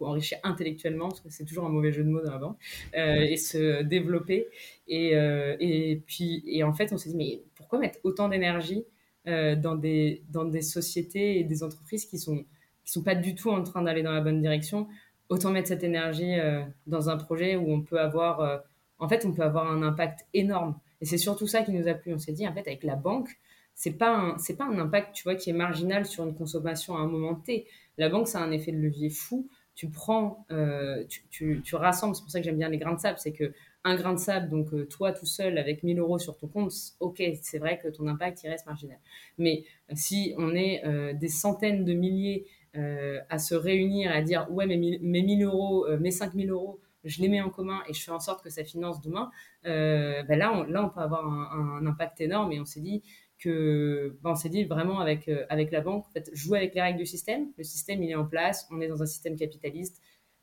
[0.00, 2.58] enrichir intellectuellement, parce que c'est toujours un mauvais jeu de mots dans la banque,
[2.94, 4.48] et se développer.
[4.88, 5.12] Et,
[5.60, 8.84] et, puis, et en fait, on s'est dit, mais pourquoi mettre autant d'énergie
[9.26, 12.44] dans, des, dans des sociétés et des entreprises qui sont,
[12.84, 14.88] qui sont pas du tout en train d'aller dans la bonne direction
[15.30, 18.58] autant mettre cette énergie euh, dans un projet où on peut avoir, euh,
[18.98, 20.78] en fait, on peut avoir un impact énorme.
[21.00, 22.12] Et c'est surtout ça qui nous a plu.
[22.12, 23.30] On s'est dit, en fait, avec la banque,
[23.74, 27.00] c'est pas c'est pas un impact, tu vois, qui est marginal sur une consommation à
[27.00, 27.66] un moment T.
[27.96, 29.48] La banque, ça a un effet de levier fou.
[29.74, 32.14] Tu prends, euh, tu, rassembles.
[32.14, 33.18] C'est pour ça que j'aime bien les grains de sable.
[33.18, 36.48] C'est que un grain de sable, donc toi tout seul avec 1000 euros sur ton
[36.48, 38.98] compte, ok, c'est vrai que ton impact il reste marginal.
[39.38, 39.64] Mais
[39.94, 40.82] si on est
[41.14, 45.98] des centaines de milliers à se réunir, à dire ouais, mes, mes 1000 euros, euh,
[45.98, 48.62] mes 5000 euros, je les mets en commun et je fais en sorte que ça
[48.64, 49.30] finance demain,
[49.66, 53.02] euh, ben là, on, là, on peut avoir un, impact énorme et on s'est dit
[53.38, 56.82] que, ben on s'est dit vraiment avec, avec la banque, en fait, jouer avec les
[56.82, 57.48] règles du système.
[57.56, 60.02] Le système, il est en place, on est dans un système capitaliste.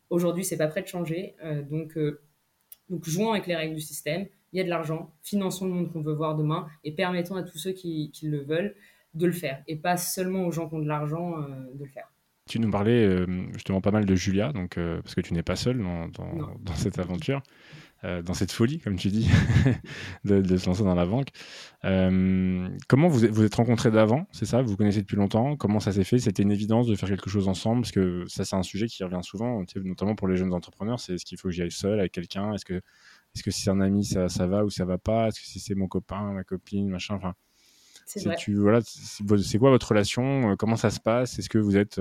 [0.10, 1.36] Aujourd'hui, c'est pas prêt de changer.
[1.70, 1.98] donc,
[2.90, 4.26] donc, jouons avec les règles du système.
[4.54, 7.44] Il y a de l'argent, finançons le monde qu'on veut voir demain et permettons à
[7.44, 8.76] tous ceux qui, le veulent
[9.14, 12.10] de le faire et pas seulement aux gens qui ont de l'argent de le faire.
[12.48, 15.44] Tu nous parlais euh, justement pas mal de Julia, donc, euh, parce que tu n'es
[15.44, 16.08] pas seul dans,
[16.60, 17.42] dans, cette aventure,
[18.04, 19.30] euh, dans cette folie, comme tu dis,
[20.24, 21.28] de, se lancer dans la banque.
[21.82, 24.62] comment vous vous êtes rencontrés d'avant, c'est ça?
[24.62, 25.58] Vous vous connaissez depuis longtemps?
[25.58, 26.20] Comment ça s'est fait?
[26.20, 27.82] C'était une évidence de faire quelque chose ensemble?
[27.82, 31.00] Parce que ça, c'est un sujet qui revient souvent, notamment pour les jeunes entrepreneurs.
[31.00, 32.54] C'est est-ce qu'il faut que j'y aille seul avec quelqu'un?
[32.54, 35.28] Est-ce que, est-ce que si c'est un ami, ça, ça va ou ça va pas?
[35.28, 37.16] Est-ce que si c'est mon copain, ma copine, machin?
[37.16, 37.34] Enfin,
[38.06, 40.56] c'est voilà, c'est quoi votre relation?
[40.56, 41.40] Comment ça se passe?
[41.40, 42.00] Est-ce que vous êtes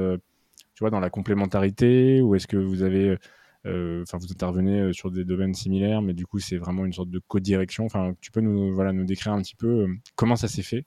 [0.77, 3.17] tu vois, dans la complémentarité ou est-ce que vous avez,
[3.65, 6.93] euh, enfin, vous intervenez euh, sur des domaines similaires, mais du coup, c'est vraiment une
[6.93, 7.87] sorte de co-direction?
[7.87, 10.85] Enfin, tu peux nous, voilà, nous décrire un petit peu euh, comment ça s'est fait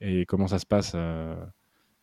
[0.00, 0.96] et comment ça se passe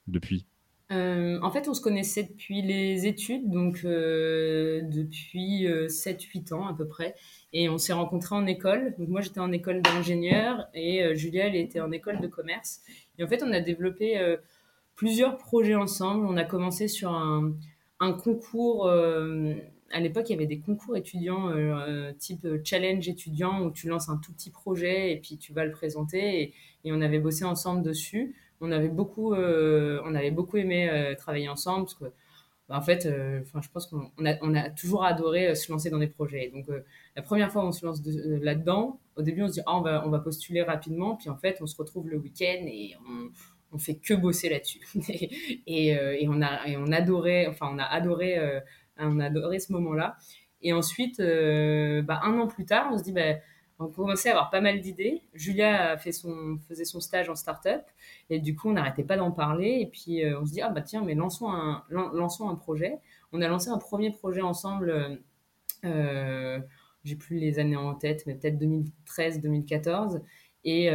[0.07, 0.45] depuis?
[0.91, 7.15] en fait, on se connaissait depuis les études, donc depuis 7-8 ans à peu près.
[7.51, 8.93] Et on s'est rencontrés en école.
[8.99, 12.81] Donc moi, j'étais en école d'ingénieur et Julia, elle était en école de commerce.
[13.17, 14.37] Et en fait, on a développé
[15.03, 16.25] plusieurs projets ensemble.
[16.25, 17.53] On a commencé sur un,
[18.23, 18.87] concours.
[18.87, 19.53] Euh,
[19.91, 24.07] à l'époque, il y avait des concours étudiants euh, type challenge étudiant où tu lances
[24.07, 26.53] un tout petit projet et puis tu vas le présenter.
[26.85, 28.33] Et, on avait bossé ensemble dessus.
[28.61, 32.05] On avait beaucoup, euh, on avait beaucoup aimé travailler ensemble parce que,
[32.69, 33.05] bah, en fait,
[33.41, 36.49] enfin, je pense qu'on a, on a toujours adoré se lancer dans des projets.
[36.53, 36.67] Donc,
[37.17, 39.01] la première fois, on se lance là-dedans.
[39.17, 41.17] Au début, on se dit, ah, on va, on va postuler rapidement.
[41.17, 43.29] Puis en fait, on se retrouve le week-end et on
[43.73, 44.81] on fait que bosser là-dessus.
[45.67, 48.59] et, euh, et, on a, et on adorait, enfin, on a adoré, euh,
[48.97, 50.15] on a adoré ce moment-là.
[50.61, 53.35] Et ensuite, euh, bah, un an plus tard, on se dit, bah,
[53.79, 55.23] on commençait à avoir pas mal d'idées.
[55.33, 57.81] Julia faisait son stage en start-up
[58.29, 59.79] et du coup, on n'arrêtait pas d'en parler.
[59.81, 62.99] Et puis, on se dit, ah bah tiens, mais lançons un, lançons un projet.
[63.33, 65.19] On a lancé un premier projet ensemble.
[65.83, 70.21] J'ai plus les années en tête, mais peut-être 2013-2014.
[70.65, 70.89] Et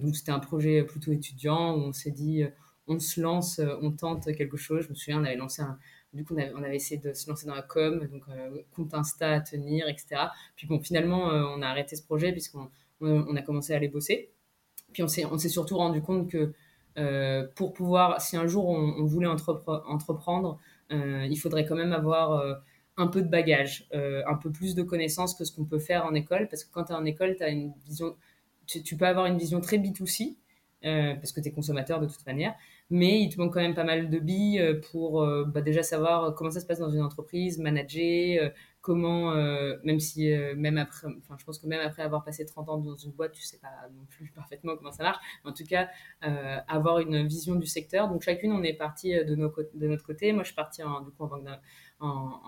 [0.00, 2.42] donc, c'était un projet plutôt étudiant où on s'est dit,
[2.88, 4.84] on se lance, on tente quelque chose.
[4.84, 5.78] Je me souviens, on avait lancé un,
[6.16, 9.34] du coup, on avait, essayé de se lancer dans la com, donc euh, compte Insta
[9.34, 10.16] à tenir, etc.
[10.56, 13.88] Puis bon, finalement, euh, on a arrêté ce projet puisqu'on on, a commencé à aller
[13.88, 14.32] bosser.
[14.92, 16.52] Puis on s'est, surtout rendu compte que
[16.96, 20.58] euh, pour pouvoir, si un jour on, voulait entreprendre,
[20.90, 22.62] il faudrait quand même avoir
[22.96, 26.14] un peu de bagage, un peu plus de connaissances que ce qu'on peut faire en
[26.14, 26.48] école.
[26.48, 28.16] Parce que quand tu es en école, as une vision,
[28.66, 30.36] tu, peux avoir une vision très B2C,
[30.82, 32.54] parce que tu es consommateur de toute manière
[32.90, 35.82] mais il te manque quand même pas mal de billes euh, pour euh, bah, déjà
[35.82, 38.50] savoir comment ça se passe dans une entreprise, manager, euh,
[38.80, 39.34] comment,
[39.82, 42.94] même si, même après, enfin, je pense que même après avoir passé 30 ans dans
[42.94, 45.88] une boîte, tu sais pas non plus parfaitement comment ça marche, en tout cas,
[46.68, 48.08] avoir une vision du secteur.
[48.08, 50.32] Donc, chacune, on est parti de, notre côté.
[50.32, 52.40] Moi, je suis partie en, du coup, en, en, en,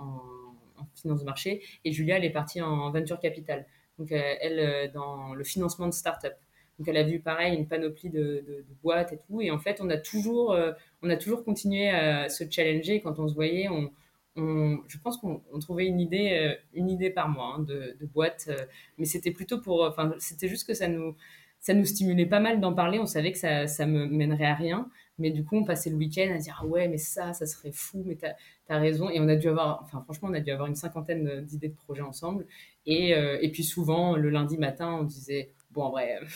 [0.77, 3.67] en, finance de marché et Julia, elle est partie en venture capital.
[3.99, 6.35] Donc, elle, dans le financement de start-up.
[6.79, 9.41] Donc elle a vu pareil une panoplie de, boîtes et tout.
[9.41, 13.01] Et en fait, on a toujours, euh, on a toujours continué à se challenger.
[13.01, 13.91] Quand on se voyait, on,
[14.37, 18.47] je pense qu'on trouvait une idée, euh, une idée par mois hein, de, boîte.
[18.49, 18.65] Euh,
[18.97, 21.17] mais c'était plutôt pour, enfin, c'était juste que ça nous,
[21.59, 23.01] ça nous stimulait pas mal d'en parler.
[23.01, 24.89] On savait que ça, ça me mènerait à rien.
[25.19, 27.73] Mais du coup, on passait le week-end à dire ah ouais, mais ça, ça serait
[27.73, 28.35] fou, mais t'as
[28.69, 29.11] as raison.
[29.11, 31.75] Et on a dû avoir, enfin, franchement, on a dû avoir une cinquantaine d'idées de
[31.75, 32.47] projets ensemble.
[32.87, 36.19] Et, et puis souvent, le lundi matin, on disait Bon, en vrai,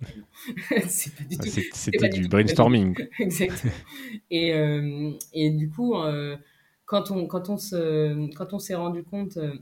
[0.88, 1.60] c'est pas du tout.
[1.72, 2.96] C'était du brainstorming.
[3.18, 3.72] Exactement.
[4.30, 6.36] Et, euh, et, du coup, euh,
[6.84, 9.54] quand on, quand on se, quand on s'est rendu compte, euh,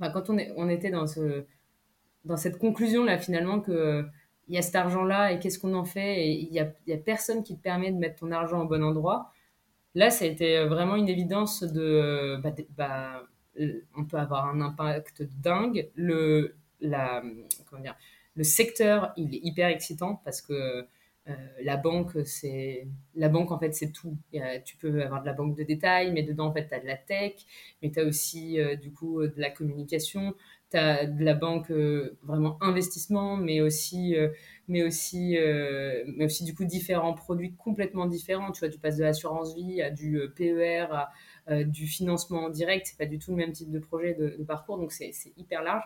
[0.00, 1.44] enfin, quand on, est, on était dans, ce,
[2.24, 4.04] dans cette conclusion-là, finalement, que
[4.48, 7.56] il y a cet argent-là et qu'est-ce qu'on en fait il n'y a, personne qui
[7.56, 9.32] te permet de mettre ton argent au bon endroit.
[9.94, 13.22] Là, ça a été vraiment une évidence de, bah, bah,
[13.96, 15.90] on peut avoir un impact dingue.
[15.94, 16.56] Le,
[17.66, 17.96] comment dire,
[18.34, 20.86] le secteur, il est hyper excitant parce que
[21.28, 24.16] euh, la banque, c'est la banque en fait c'est tout.
[24.64, 26.86] tu peux avoir de la banque de détail, mais dedans en fait tu as de
[26.86, 27.34] la tech,
[27.80, 30.34] mais tu as aussi euh, du coup de la communication,
[30.72, 34.16] tu as de la banque euh, vraiment investissement, mais aussi
[34.68, 35.36] mais aussi
[36.16, 38.50] mais aussi du coup différents produits complètement différents.
[38.52, 40.86] Tu vois, tu passes de l'assurance vie à du PER
[41.46, 44.42] à du financement en direct, c'est pas du tout le même type de projet de,
[44.44, 45.84] parcours, donc c'est hyper large.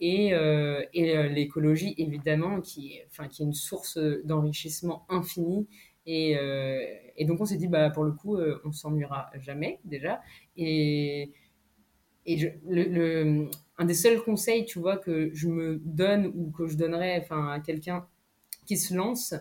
[0.00, 5.68] Et, euh, et euh, l'écologie évidemment qui, enfin, qui est une source d'enrichissement infini.
[6.06, 6.84] Et, euh,
[7.16, 10.20] et, donc on s'est dit bah pour le coup on s'ennuiera jamais déjà.
[10.56, 11.32] Et,
[12.26, 16.66] et je, le, un des seuls conseils tu vois que je me donne ou que
[16.66, 18.06] je donnerais enfin à quelqu'un
[18.66, 19.34] qui se lance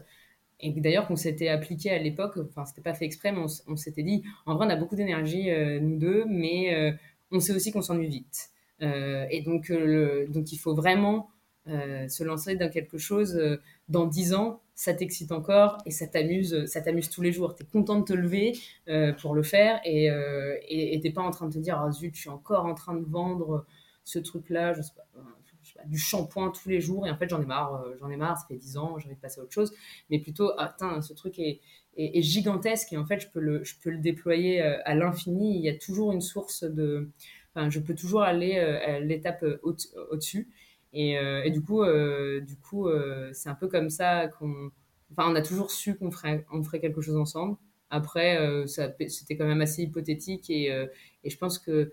[0.60, 4.04] et d'ailleurs qu'on s'était appliqué à l'époque enfin c'était pas fait exprès mais on, s'était
[4.04, 5.50] dit en vrai on a beaucoup d'énergie
[5.82, 6.96] nous deux mais
[7.32, 11.30] on sait aussi qu'on s'ennuie vite euh, et donc, euh, donc, il faut vraiment
[11.68, 13.42] euh, se lancer dans quelque chose
[13.88, 17.56] dans 10 ans, ça t'excite encore et ça t'amuse, ça t'amuse tous les jours.
[17.56, 18.54] Tu es content de te lever
[19.22, 20.10] pour le faire et
[21.02, 22.96] tu n'es pas en train de te dire ah zut, je suis encore en train
[22.96, 23.66] de vendre
[24.04, 25.06] ce truc-là, je sais pas,
[25.86, 28.46] du shampoing tous les jours et en fait j'en ai marre, j'en ai marre, ça
[28.48, 29.74] fait 10 ans, j'ai envie de passer à autre chose,
[30.10, 31.62] mais plutôt ah ce truc est,
[32.22, 35.56] gigantesque et en fait je peux le, je peux le déployer à l'infini.
[35.56, 37.10] Il y a toujours une source de
[37.70, 40.50] je peux toujours aller euh, à l'étape euh, au-dessus.
[40.94, 41.84] et, euh, du coup,
[43.34, 44.72] c'est un peu comme ça qu'on.
[45.12, 47.58] Enfin, on a toujours su qu'on ferait, on ferait quelque chose ensemble.
[47.90, 50.72] Après, c'était quand même assez hypothétique et
[51.24, 51.92] je pense que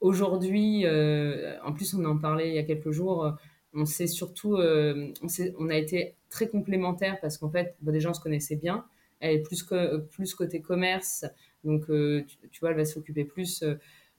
[0.00, 3.34] aujourd'hui, en plus, on en parlait il y a quelques jours,
[3.74, 5.12] on s'est surtout, on,
[5.58, 8.84] on, a été très complémentaires parce qu'en fait, bah, déjà, on se connaissait bien.
[9.20, 11.26] Elle est plus, que, plus côté commerce,
[11.64, 13.64] donc tu, vois, elle va s'occuper plus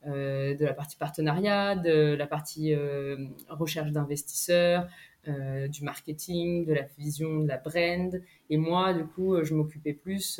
[0.07, 3.17] euh, de la partie partenariat, de la partie euh,
[3.49, 4.87] recherche d'investisseurs,
[5.27, 8.21] euh, du marketing, de la vision, de la brand.
[8.49, 10.39] Et moi, du coup, je m'occupais plus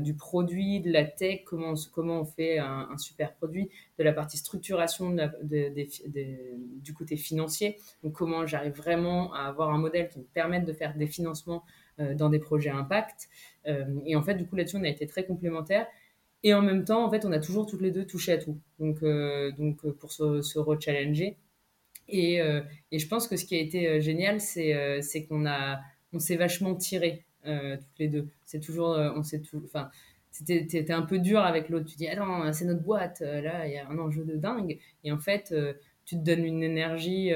[0.00, 3.68] du produit, de la tech, comment, on fait un, super produit,
[3.98, 10.08] de la partie structuration du côté financier, donc comment j'arrive vraiment à avoir un modèle
[10.08, 11.64] qui me permette de faire des financements
[11.98, 13.28] dans des projets impact.
[14.06, 15.86] et en fait, du coup, là-dessus, on a été très complémentaires.
[16.44, 18.58] Et en même temps, en fait, on a toujours toutes les deux touché à tout.
[18.78, 21.36] Donc, euh, euh, pour se, se re-challenger.
[22.08, 27.24] Et, euh, je pense que ce qui a été génial, c'est qu'on s'est vachement tiré
[27.44, 28.28] toutes les deux.
[28.44, 29.90] C'est toujours on s'est tout enfin
[30.30, 31.86] c'était un peu dur avec l'autre.
[31.86, 34.78] Tu dis attends, c'est notre boîte là, il y a un enjeu de dingue.
[35.04, 35.54] Et en fait,
[36.04, 37.32] tu te donnes une énergie.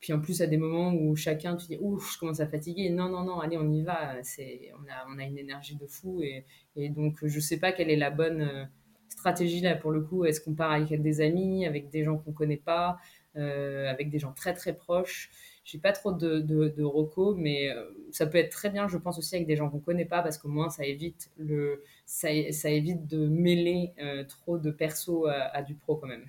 [0.00, 2.90] puis en plus, à des moments où chacun, tu dis, ouf, je commence à fatiguer.
[2.90, 4.22] Non, non, non, allez, on y va.
[4.22, 6.22] C'est, on, a, on a une énergie de fou.
[6.22, 6.44] Et,
[6.76, 8.68] et donc, je sais pas quelle est la bonne
[9.08, 10.24] stratégie là pour le coup.
[10.24, 12.98] Est-ce qu'on part avec des amis, avec des gens qu'on connaît pas,
[13.34, 15.30] avec des gens très très proches?
[15.70, 19.18] J'ai pas trop de, de, de mais euh, ça peut être très bien, je pense
[19.18, 22.70] aussi avec des gens qu'on connaît pas, parce qu'au moins ça évite le, ça, ça
[22.70, 26.24] évite de mêler euh, trop de perso à, du pro quand même.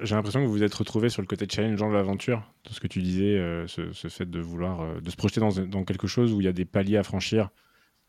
[0.00, 2.80] J'ai l'impression que vous vous êtes retrouvé sur le côté challengeant de l'aventure, de ce
[2.80, 6.06] que tu disais, euh, ce, ce, fait de vouloir, de se projeter dans, dans, quelque
[6.06, 7.50] chose où il y a des paliers à franchir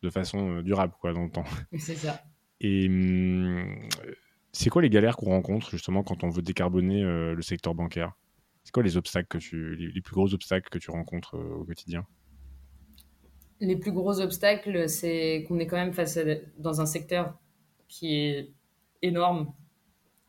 [0.03, 1.45] de façon durable, quoi, dans le temps.
[1.77, 2.21] C'est ça.
[2.61, 3.87] Et hum,
[4.51, 8.13] c'est quoi les galères qu'on rencontre justement quand on veut décarboner le secteur bancaire?
[8.67, 11.63] C'est quoi les obstacles que tu, les, plus gros obstacles que tu rencontres euh, au
[11.63, 12.05] quotidien?
[13.61, 16.19] Les plus gros obstacles, c'est qu'on est quand même face
[16.57, 17.39] dans un secteur
[17.87, 18.51] qui est
[19.01, 19.53] énorme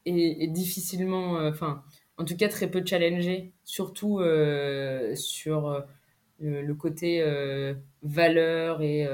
[0.05, 1.83] et, difficilement, euh, enfin,
[2.17, 5.85] en tout cas très peu challengé, surtout euh, sur
[6.39, 7.21] le côté
[8.03, 9.05] valeur et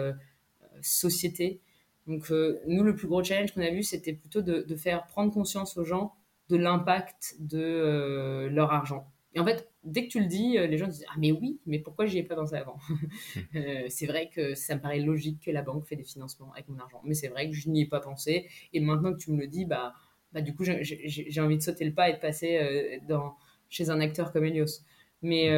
[0.82, 1.62] société.
[2.06, 2.30] Donc,
[2.66, 5.84] nous, le plus gros challenge qu'on a vu, c'était plutôt de, faire prendre conscience aux
[5.84, 6.14] gens
[6.50, 9.10] de l'impact de leur argent.
[9.34, 11.58] Et en fait, dès que tu le dis, euh, les gens disent Ah, mais oui,
[11.66, 12.78] mais pourquoi j'y ai pas pensé avant?
[13.56, 16.68] Euh, C'est vrai que ça me paraît logique que la banque fait des financements avec
[16.68, 18.48] mon argent, mais c'est vrai que je n'y ai pas pensé.
[18.72, 19.94] Et maintenant que tu me le dis, bah,
[20.32, 23.36] bah du coup, j'ai envie de sauter le pas et de passer euh, dans,
[23.68, 24.82] chez un acteur comme Elios.
[25.22, 25.48] Mais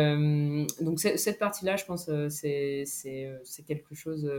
[0.80, 2.84] donc, cette partie-là, je pense, c'est
[3.66, 4.30] quelque chose.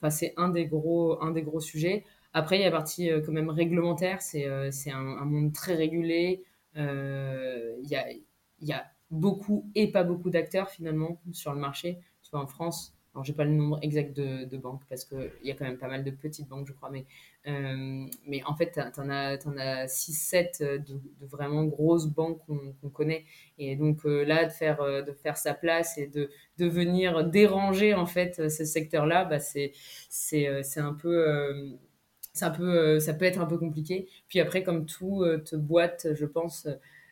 [0.00, 2.04] Enfin, c'est un, des gros, un des gros sujets.
[2.32, 6.44] Après, il y a la partie quand même réglementaire, c'est un, un, monde très régulé.
[6.76, 8.06] Il y a
[8.60, 11.98] il y a beaucoup et pas beaucoup d'acteurs finalement sur le marché.
[12.22, 15.50] Tu vois, en France, alors j'ai pas le nombre exact de, banques parce qu'il y
[15.50, 17.06] a quand même pas mal de petites banques, je crois, mais,
[17.46, 22.90] euh, mais en fait, tu en as, en as 6-7 de, vraiment grosses banques qu'on
[22.90, 23.24] connaît.
[23.58, 27.24] Et donc euh, là, de faire, euh, de faire sa place et de, de venir
[27.24, 29.72] déranger en fait ce secteur-là, bah, c'est
[30.76, 31.76] un peu.
[32.32, 34.08] c'est un peu, ça peut être un peu compliqué.
[34.26, 36.66] Puis après, comme tout te boîte, je pense,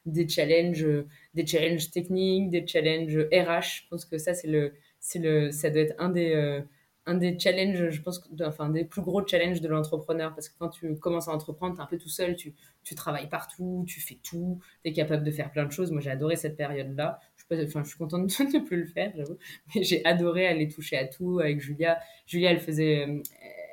[0.07, 0.87] des challenges,
[1.35, 3.83] des challenges techniques, des challenges RH.
[3.85, 6.61] Je pense que ça, c'est le, c'est le, ça doit être un des, euh,
[7.07, 10.35] un des challenges, je pense, enfin, des plus gros challenges de l'entrepreneur.
[10.35, 12.95] Parce que quand tu commences à entreprendre, tu es un peu tout seul, tu, tu
[12.95, 15.91] travailles partout, tu fais tout, tu es capable de faire plein de choses.
[15.91, 17.21] Moi, j'ai adoré cette période-là.
[17.51, 19.37] Enfin, je suis contente de ne plus le faire, j'avoue.
[19.75, 21.99] Mais j'ai adoré aller toucher à tout avec Julia.
[22.27, 23.21] Julia, elle faisait, euh,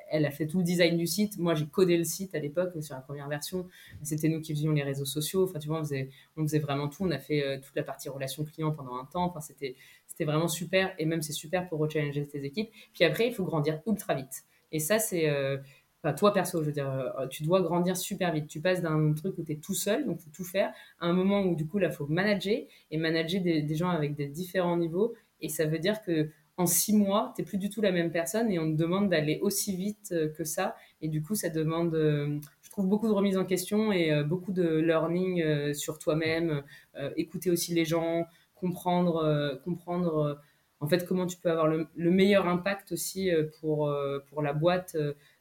[0.09, 1.37] elle a fait tout le design du site.
[1.37, 3.67] Moi, j'ai codé le site à l'époque sur la première version.
[4.03, 5.43] C'était nous qui faisions les réseaux sociaux.
[5.43, 7.03] Enfin, tu vois, on faisait, on vraiment tout.
[7.05, 9.25] On a fait euh, toute la partie relation client pendant un temps.
[9.25, 9.75] Enfin, c'était,
[10.07, 10.93] c'était vraiment super.
[10.97, 12.69] Et même, c'est super pour rechallenger tes équipes.
[12.93, 14.43] Puis après, il faut grandir ultra vite.
[14.71, 15.29] Et ça, c'est.
[15.29, 15.57] Euh,
[16.15, 18.47] toi perso, je veux dire, euh, tu dois grandir super vite.
[18.47, 21.13] Tu passes d'un truc où tu es tout seul, donc faut tout faire, à un
[21.13, 22.55] moment où du coup là, faut manager
[22.89, 25.13] et manager des gens avec des différents niveaux.
[25.41, 28.11] Et ça veut dire que en six mois, tu n'es plus du tout la même
[28.11, 30.75] personne et on te demande d'aller aussi vite euh, que ça.
[31.01, 34.25] Et du coup, ça demande, euh, je trouve, beaucoup de remise en question et euh,
[34.25, 36.61] beaucoup de learning sur toi-même,
[37.15, 40.41] écouter aussi les gens, comprendre, comprendre
[40.81, 43.93] en fait comment tu peux avoir le, meilleur impact aussi pour,
[44.27, 44.97] pour la boîte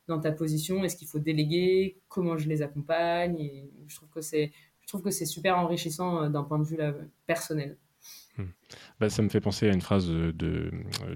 [0.06, 0.84] dans ta position.
[0.84, 1.98] Est-ce qu'il faut déléguer?
[2.08, 3.66] Comment je les accompagne?
[3.88, 6.78] Je trouve que c'est super enrichissant d'un point de vue
[7.26, 7.76] personnel.
[8.38, 8.46] Hmm.
[9.00, 10.70] Bah, ça me fait penser à une phrase de,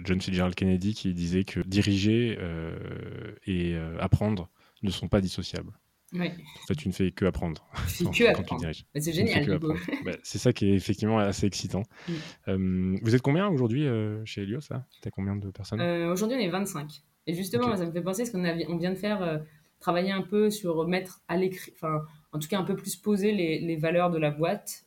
[0.04, 4.50] John Fitzgerald Kennedy qui disait que diriger euh, et euh, apprendre
[4.82, 5.72] ne sont pas dissociables.
[6.12, 6.26] Oui.
[6.26, 7.64] En fait, tu ne fais que apprendre
[8.02, 8.85] quand, que tu diriges.
[8.92, 9.58] Bah, c'est génial.
[10.04, 11.85] Bah, c'est ça qui est effectivement assez excitant.
[12.08, 12.12] Mm.
[12.48, 13.87] Euh, vous êtes combien aujourd'hui
[14.24, 15.80] chez Helios Tu as combien de personnes?
[15.80, 16.90] Aujourd'hui, on est 25.
[17.28, 19.40] Et justement, ça me fait penser ce qu'on on vient de faire,
[19.78, 23.32] travailler un peu sur mettre à l'écrit, enfin, en tout cas un peu plus poser
[23.32, 24.85] les, les valeurs de la boîte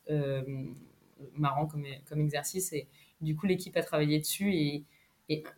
[1.34, 1.84] marrant comme,
[2.20, 2.72] exercice.
[2.72, 2.88] Et
[3.20, 4.52] du coup, l'équipe a travaillé dessus.
[4.54, 4.84] Et,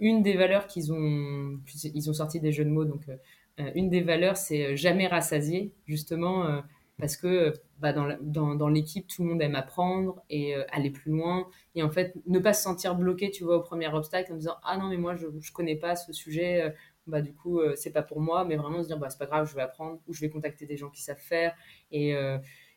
[0.00, 2.86] une des valeurs qu'ils ont, ils ont sorti des jeux de mots.
[2.86, 3.16] Donc, euh,
[3.60, 6.62] euh, une des valeurs, c'est euh, jamais rassasier, justement,
[6.98, 11.48] parce que bah, dans, l'équipe, tout le monde aime apprendre et aller plus loin.
[11.74, 14.56] Et en fait, ne pas se sentir bloqué, tu vois, au premier obstacle en disant
[14.64, 16.74] Ah non, mais moi, je ne connais pas ce sujet.
[17.06, 18.44] bah, du coup, c'est pas pour moi.
[18.46, 20.64] Mais vraiment se dire bah, C'est pas grave, je vais apprendre ou je vais contacter
[20.64, 21.54] des gens qui savent faire.
[21.92, 22.14] Et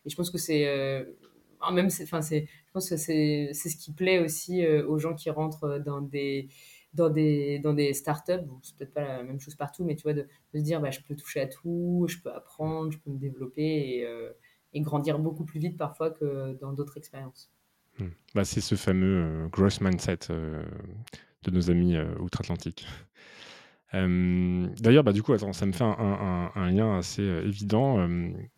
[0.05, 0.65] je pense que c'est
[1.71, 5.29] même enfin c'est je pense que c'est ce qui plaît aussi euh, aux gens qui
[5.29, 6.49] rentrent dans des
[6.93, 8.43] dans des dans des startups.
[8.45, 10.91] Bon, c'est peut-être pas la même chose partout mais tu vois de, se dire bah,
[10.91, 14.31] je peux toucher à tout je peux apprendre je peux me développer et, euh,
[14.75, 17.51] grandir beaucoup plus vite parfois que dans d'autres expériences.
[17.99, 18.07] Hmm.
[18.33, 22.85] bah, c'est ce fameux euh, growth mindset de nos amis outre-Atlantique
[23.93, 28.07] D'ailleurs, bah, du coup, ça me fait un, lien assez évident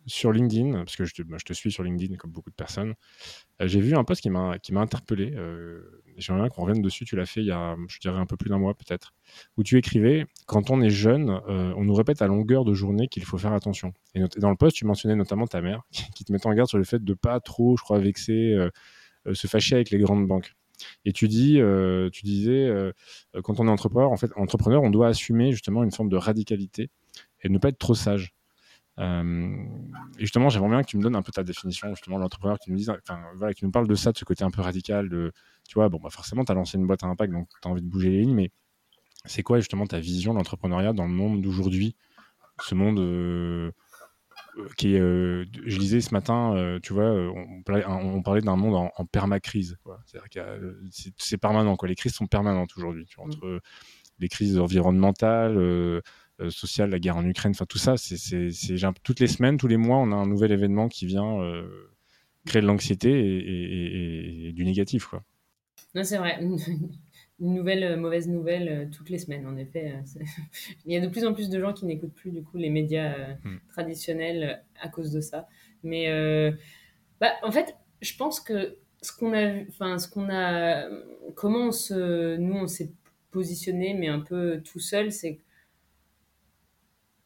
[0.06, 2.54] sur LinkedIn, parce que je te, bah, je te, suis sur LinkedIn comme beaucoup de
[2.54, 2.94] personnes.
[3.60, 5.34] J'ai vu un post qui m'a interpellé.
[6.16, 7.04] J'aimerais bien qu'on revienne dessus.
[7.04, 9.12] Tu l'as fait il y a, je dirais, un peu plus d'un mois peut-être,
[9.56, 13.24] où tu écrivais Quand on est jeune, on nous répète à longueur de journée qu'il
[13.24, 13.92] faut faire attention.
[14.14, 15.82] Et dans le post, tu mentionnais notamment ta mère,
[16.14, 18.56] qui te mettait en garde sur le fait de pas trop, je crois, vexer,
[19.32, 20.54] se fâcher avec les grandes banques.
[21.04, 22.92] Et tu dis, euh, tu disais, euh,
[23.42, 26.90] quand on est entrepreneur, en fait, entrepreneur, on doit assumer justement une forme de radicalité
[27.42, 28.34] et ne pas être trop sage.
[28.98, 29.56] Euh,
[30.18, 32.70] et justement, j'aimerais bien que tu me donnes un peu ta définition, justement, l'entrepreneur, qui
[32.70, 32.78] nous
[33.36, 35.08] voilà, qui nous parle de ça, de ce côté un peu radical,
[35.68, 37.70] tu vois, bon, bah forcément, tu as lancé une boîte à impact, donc tu as
[37.70, 38.50] envie de bouger les lignes, mais
[39.24, 41.96] c'est quoi justement ta vision de l'entrepreneuriat dans le monde d'aujourd'hui,
[42.60, 43.72] ce monde
[44.76, 48.74] qui est, euh, je lisais ce matin, euh, tu vois, euh, on, parlait, d'un monde
[48.74, 49.76] en, en permacrise.
[51.18, 51.88] C'est permanent, quoi.
[51.88, 53.06] Les crises sont permanentes aujourd'hui.
[53.16, 53.20] Mm.
[53.20, 53.60] Entre
[54.18, 56.02] les crises environnementales,
[56.50, 58.16] sociales, la guerre en Ukraine, enfin tout ça, c'est
[59.02, 61.38] toutes les semaines, tous les mois, on a un nouvel événement qui vient
[62.46, 65.22] créer de l'anxiété et, et, du négatif, quoi.
[65.94, 66.40] Non, c'est vrai.
[67.40, 69.94] une nouvelle euh, mauvaise nouvelle euh, toutes les semaines, en effet.
[69.96, 70.24] Euh,
[70.86, 72.70] il y a de plus en plus de gens qui n'écoutent plus du coup les
[72.70, 73.58] médias hmm.
[73.68, 75.48] traditionnels à cause de ça.
[75.82, 76.08] Mais
[77.20, 80.88] bah, en fait, je pense que ce qu'on a, enfin ce qu'on a,
[81.34, 82.90] comment on se, nous on s'est
[83.30, 85.40] positionné, mais un peu tout seul, c'est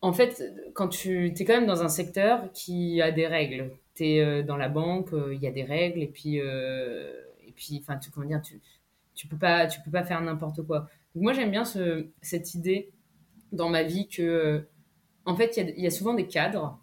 [0.01, 0.43] en fait,
[0.75, 4.57] quand tu es quand même dans un secteur qui a des règles, tu es dans
[4.57, 8.43] la banque, il y a des règles, et puis, et puis enfin, tu, comment dire,
[8.43, 8.61] tu,
[9.19, 10.89] tu peux pas, tu peux pas faire n'importe quoi.
[11.17, 12.93] Moi, j'aime bien ce, cette idée
[13.51, 14.61] dans ma vie que, euh,
[15.25, 16.81] en fait, il y, a souvent des cadres.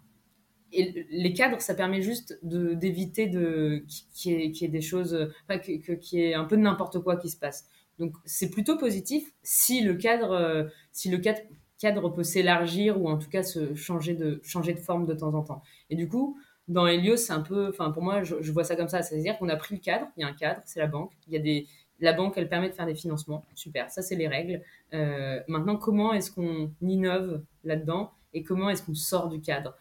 [0.70, 5.92] Et les cadres, ça permet juste d'éviter de, qu'il y, ait des choses, pas que,
[5.94, 7.70] qu'il y ait un peu de n'importe quoi qui se passe.
[7.98, 11.40] Donc c'est plutôt positif si le cadre, euh, si le cadre,
[11.78, 15.32] cadre peut s'élargir ou en tout cas se changer de, changer de forme de temps
[15.32, 15.62] en temps.
[15.88, 18.88] Et du coup, dans Helios, c'est un peu, enfin pour moi, je vois ça comme
[18.88, 21.12] ça, c'est-à-dire qu'on a pris le cadre, il y a un cadre, c'est la banque,
[21.26, 21.66] il y a des,
[22.00, 23.44] la banque, elle permet de faire des financements.
[23.54, 24.62] Super, ça c'est les règles.
[24.92, 29.76] Euh, maintenant, comment est-ce qu'on innove là-dedans et comment est-ce qu'on sort du cadre?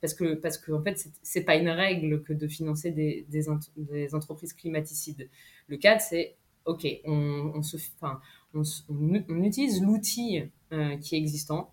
[0.00, 4.14] Parce que, parce que en fait, c'est pas une règle que de financer des, des,
[4.14, 5.28] entreprises climaticides.
[5.66, 11.72] Le cadre, c'est OK, on, se, on, on, utilise l'outil euh, qui est existant,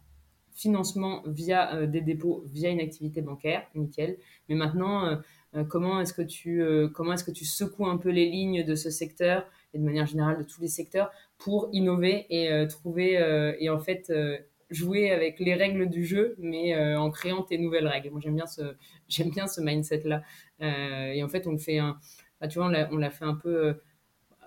[0.54, 4.18] financement via euh, des dépôts, via une activité bancaire, nickel.
[4.50, 5.22] Mais maintenant,
[5.70, 6.62] comment est-ce que tu
[6.94, 10.06] comment est-ce que tu secoues un peu les lignes de ce secteur et de manière
[10.06, 14.38] générale de tous les secteurs pour innover et euh, trouver euh, et en fait euh,
[14.70, 18.10] jouer avec les règles du jeu, mais en créant tes nouvelles règles.
[18.10, 18.76] Moi, j'aime bien ce,
[19.08, 20.24] j'aime bien ce mindset-là.
[20.60, 21.98] et en fait, on le fait un,
[22.42, 23.78] bah, tu vois, on l'a fait un peu.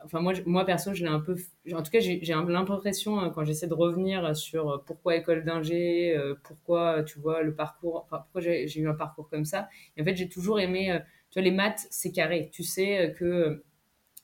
[0.04, 1.36] enfin, moi, moi, perso, je l'ai un peu.
[1.72, 6.14] En tout cas, j'ai l'impression, quand j'essaie de revenir sur pourquoi école d'ingé,
[6.44, 9.70] pourquoi, tu vois, le parcours, enfin, pourquoi j'ai eu un parcours comme ça.
[9.96, 11.00] Et en fait, j'ai toujours aimé.
[11.30, 12.50] tu vois, les maths, c'est carré.
[12.52, 13.64] Tu sais que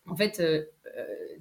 [0.06, 0.42] en fait,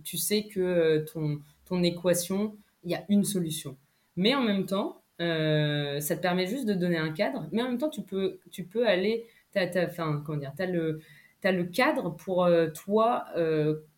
[0.03, 3.77] tu sais que euh, ton, ton équation, il y a une solution.
[4.15, 7.77] Mais en même temps, ça te permet juste de donner un cadre, mais en même
[7.77, 9.87] temps, tu peux, tu peux aller, tu as,
[10.25, 11.01] comment dire, as le,
[11.43, 13.25] as le cadre pour toi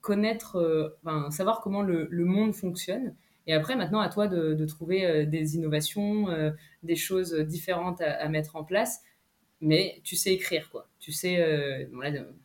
[0.02, 0.98] connaître,
[1.30, 3.16] savoir comment le, le, monde fonctionne.
[3.48, 6.28] Et après, maintenant, à toi de, de trouver des innovations,
[6.84, 9.02] des choses différentes à, mettre en place
[9.62, 10.88] mais tu sais écrire quoi.
[11.00, 11.86] Tu sais euh,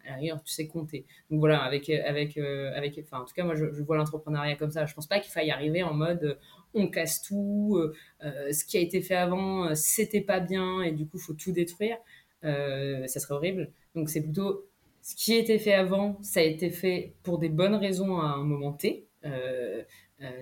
[0.06, 1.04] à tu sais compter.
[1.30, 4.70] Donc voilà avec avec euh, avec enfin en tout cas moi je, vois l'entrepreneuriat comme
[4.70, 4.86] ça.
[4.86, 6.34] Je pense pas qu'il faille arriver en mode euh,
[6.74, 7.78] on casse tout
[8.22, 11.98] ce qui a été fait avant c'était pas bien et du coup faut tout détruire.
[12.42, 13.70] Ça serait horrible.
[13.94, 14.66] Donc c'est plutôt
[15.02, 18.26] ce qui a été fait avant ça a été fait pour des bonnes raisons à
[18.26, 19.06] un moment T.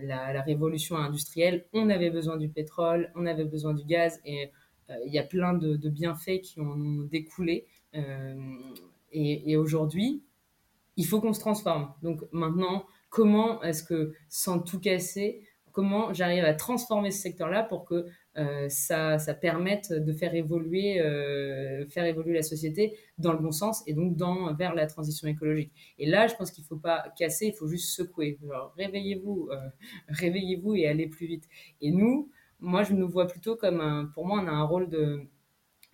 [0.03, 4.45] La, la révolution industrielle on avait besoin du pétrole on avait besoin du gaz et
[4.45, 4.47] euh,
[5.07, 7.66] il y a plein de, bienfaits qui ont découlé.
[7.95, 8.34] Euh,
[9.12, 10.22] et, aujourd'hui,
[10.97, 11.93] il faut qu'on se transforme.
[12.03, 17.84] Donc maintenant, comment est-ce que, sans tout casser, comment j'arrive à transformer ce secteur-là pour
[17.84, 21.01] que euh, ça, ça, permette de faire évoluer,
[21.88, 25.72] faire évoluer la société dans le bon sens et donc dans, vers la transition écologique?
[25.99, 28.38] Et là, je pense qu'il ne faut pas casser, il faut juste secouer.
[28.76, 29.51] réveillez-vous,
[30.09, 31.49] réveillez-vous et allez plus vite.
[31.80, 32.30] Et nous,
[32.61, 35.20] moi, je nous vois plutôt comme un, pour moi, on a un rôle de,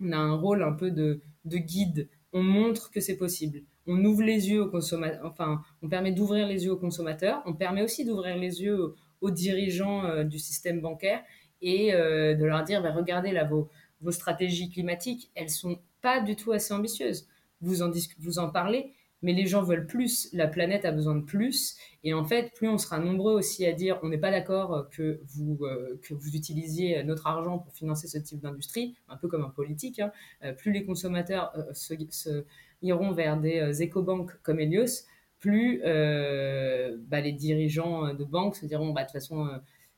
[0.01, 2.09] on a un rôle un peu de, de guide.
[2.33, 3.61] On montre que c'est possible.
[3.85, 7.41] On ouvre les yeux aux consommateurs, enfin, on permet d'ouvrir les yeux aux consommateurs.
[7.45, 11.23] On permet aussi d'ouvrir les yeux aux, dirigeants euh, du système bancaire
[11.61, 13.69] et euh, de leur dire, bah, regardez là, vos,
[14.01, 17.27] vos stratégies climatiques, elles sont pas du tout assez ambitieuses.
[17.61, 18.91] Vous en, vous en parlez,
[19.21, 22.67] mais les gens veulent plus, la planète a besoin de plus, et en fait, plus
[22.67, 26.35] on sera nombreux aussi à dire on n'est pas d'accord que vous, euh, que vous
[26.35, 30.11] utilisiez notre argent pour financer ce type d'industrie, un peu comme un politique, hein,
[30.43, 32.45] euh, plus les consommateurs euh, se,
[32.83, 35.05] iront vers des éco-banques comme Helios,
[35.39, 39.47] plus bah, les dirigeants de banques se diront bah, de toute façon,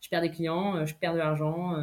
[0.01, 1.75] je perds des clients, je perds de l'argent,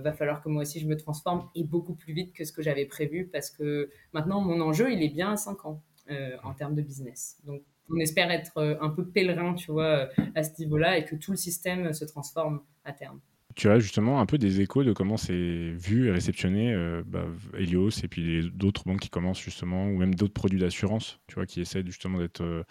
[0.00, 2.62] va falloir que moi aussi je me transforme et beaucoup plus vite que ce que
[2.62, 5.82] j'avais prévu parce que maintenant mon enjeu il est bien à 5 ans.
[6.10, 7.38] Euh, en termes de business.
[7.46, 11.06] Donc, on espère être euh, un peu pèlerin, tu vois, euh, à ce niveau-là et
[11.06, 13.20] que tout le système se transforme à terme.
[13.54, 16.76] Tu as justement un peu des échos de comment c'est vu et réceptionné
[17.06, 17.24] bah,
[17.56, 21.46] Helios et puis d'autres banques qui commencent justement, ou même d'autres produits d'assurance, tu vois,
[21.46, 22.66] qui essaient justement d'être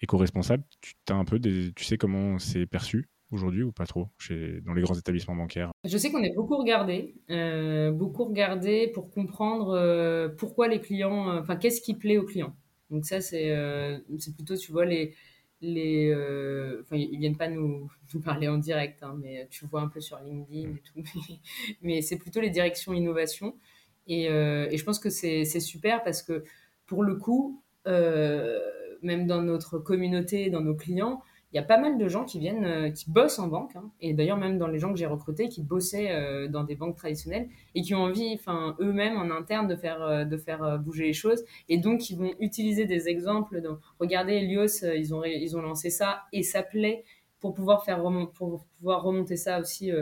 [0.00, 0.62] éco-responsables.
[0.80, 4.60] Tu, as un peu des, tu sais comment c'est perçu aujourd'hui ou pas trop chez,
[4.60, 5.72] dans les grands établissements bancaires?
[5.84, 7.16] Je sais qu'on est beaucoup regardé,
[7.92, 12.54] beaucoup regardé pour comprendre pourquoi les clients, enfin qu'est-ce qui plaît aux clients.
[12.90, 15.14] Donc ça, c'est euh, c'est plutôt, tu vois, les...
[15.60, 19.82] les euh, enfin, ils viennent pas nous, nous parler en direct, hein, mais tu vois
[19.82, 21.02] un peu sur LinkedIn et tout.
[21.82, 23.56] mais c'est plutôt les directions innovation.
[24.06, 26.44] Et, euh, et je pense que c'est super parce que,
[26.86, 31.22] pour le coup, même dans notre communauté, dans nos clients,
[31.52, 33.90] il y a pas mal de gens qui viennent, euh, qui bossent en banque, hein.
[34.00, 36.96] et d'ailleurs même dans les gens que j'ai recrutés, qui bossaient euh, dans des banques
[36.96, 41.04] traditionnelles et qui ont envie, enfin eux-mêmes en interne, de faire, euh, de faire bouger
[41.04, 43.62] les choses, et donc ils vont utiliser des exemples.
[43.62, 47.04] De, regardez, Elios, ils ont, ils ont lancé ça et ça plaît
[47.40, 48.02] pour pouvoir faire
[48.34, 49.92] pour pouvoir remonter ça aussi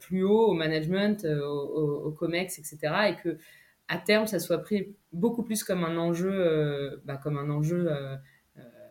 [0.00, 2.78] plus haut au management, au, Comex, etc.
[3.10, 3.36] Et que
[3.88, 7.88] à terme, ça soit pris beaucoup plus comme un enjeu, bah, comme un enjeu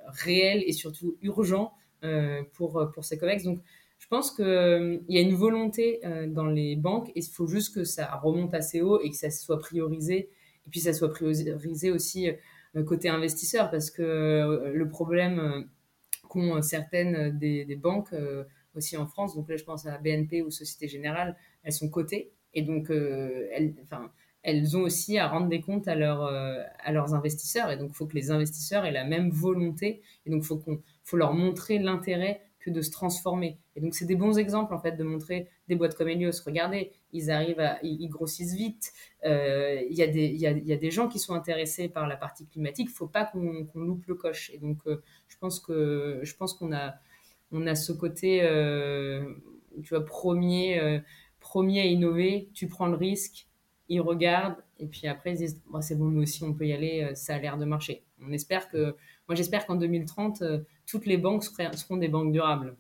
[0.08, 3.44] réel et surtout urgent euh, pour, pour ces COMEX.
[3.44, 3.60] Donc,
[3.98, 7.48] je pense qu'il euh, y a une volonté euh, dans les banques et il faut
[7.48, 10.30] juste que ça remonte assez haut et que ça soit priorisé.
[10.66, 12.30] Et puis, ça soit priorisé aussi
[12.86, 15.70] côté investisseur parce que le problème
[16.28, 18.14] qu'ont certaines des, banques
[18.74, 22.32] aussi en France, donc là, je pense à BNP ou Société Générale, elles sont cotées.
[22.54, 23.76] Et donc, elles,
[24.46, 27.72] elles ont aussi à rendre des comptes à, euh, leurs investisseurs.
[27.72, 30.04] Et donc, il faut que les investisseurs aient la même volonté.
[30.26, 30.64] Et donc, il faut,
[31.04, 33.58] faut leur montrer l'intérêt que de se transformer.
[33.76, 36.44] Et donc, c'est des bons exemples, en fait, de montrer des boîtes comme Helios.
[36.46, 38.94] Regardez, ils arrivent ils, grossissent vite.
[39.26, 42.08] Euh, il y, a des, y, a, y, a, des gens qui sont intéressés par
[42.08, 42.90] la partie climatique.
[42.90, 44.52] Il ne faut pas qu'on, loupe le coche.
[44.54, 46.94] Et donc, euh, je pense, que, je pense qu'on a,
[47.52, 48.42] on a ce côté,
[49.82, 51.02] tu vois, premier,
[51.40, 52.50] premier à innover.
[52.54, 53.48] Tu prends le risque
[53.88, 57.04] ils regardent et puis après ils disent c'est bon nous aussi on peut y aller
[57.04, 58.04] euh, ça a l'air de marcher.
[58.22, 58.96] On espère que
[59.28, 62.76] moi j'espère qu'en 2030 euh, toutes les banques seront des banques durables.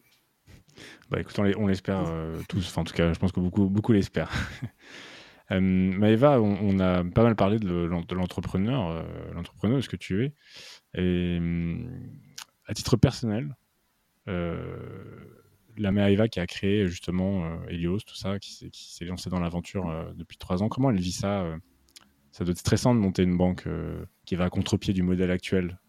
[1.10, 2.68] Bah écoute on l'espère euh, tous.
[2.68, 4.32] Enfin en tout cas je pense que beaucoup beaucoup l'espèrent.
[5.52, 10.34] Maëva on, a pas mal parlé de l'entrepreneur l'entrepreneur ce que tu es.
[10.96, 11.40] Et
[12.68, 13.56] à titre personnel
[15.78, 19.90] la Maëva qui a créé justement euh, Helios, tout ça, qui, s'est lancé dans l'aventure
[19.90, 21.58] euh, depuis trois ans, comment elle vit ça euh?
[22.32, 23.66] Ça doit être stressant de monter une banque
[24.26, 25.80] qui va à contre-pied du modèle actuel.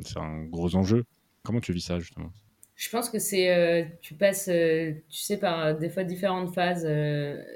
[0.00, 1.04] c'est un gros enjeu.
[1.42, 2.32] Comment tu vis ça justement?
[2.74, 6.88] Je pense que c'est, tu passes, tu sais, par des fois différentes phases,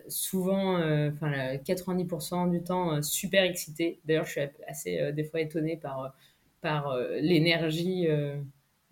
[0.09, 3.99] souvent, enfin, 90% du temps, super excité.
[4.05, 6.15] D'ailleurs, je suis assez, des fois, étonnée par,
[6.61, 8.09] par l'énergie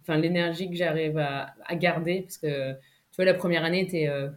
[0.02, 4.08] enfin l'énergie que j'arrive à, garder parce que tu vois la première année tu es,
[4.08, 4.28] euh,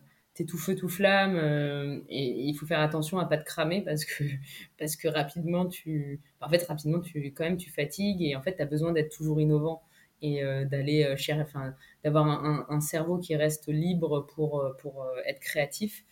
[0.48, 4.06] tout feu tout flamme euh, et, il faut faire attention à pas te cramer parce
[4.06, 4.24] que
[4.80, 8.56] parce que rapidement tu en fait rapidement tu quand même tu fatigues et en fait
[8.56, 9.82] tu as besoin d'être toujours innovant
[10.22, 16.06] et euh, d'aller chercher enfin d'avoir un, cerveau qui reste libre pour pour être créatif.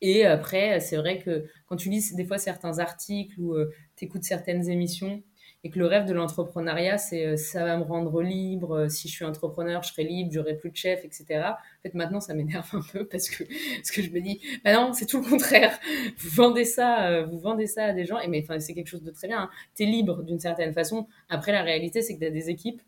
[0.00, 3.56] Et après c'est vrai que quand tu lis des fois certains articles ou
[3.96, 5.22] tu écoutes certaines émissions
[5.64, 9.08] et que le rêve de l'entrepreneuriat, c'est euh, ça va me rendre libre, euh, si
[9.08, 11.24] je suis entrepreneur, je serai libre, j'aurai plus de chef, etc.
[11.42, 13.44] En fait, maintenant, ça m'énerve un peu parce que,
[13.76, 15.78] parce que je me dis, bah non, c'est tout le contraire.
[16.18, 18.88] Vous vendez ça, euh, vous vendez ça à des gens, et mais enfin, c'est quelque
[18.88, 19.40] chose de très bien.
[19.40, 19.50] Hein.
[19.74, 21.08] Tu es libre d'une certaine façon.
[21.30, 22.82] Après, la réalité, c'est que tu as des équipes.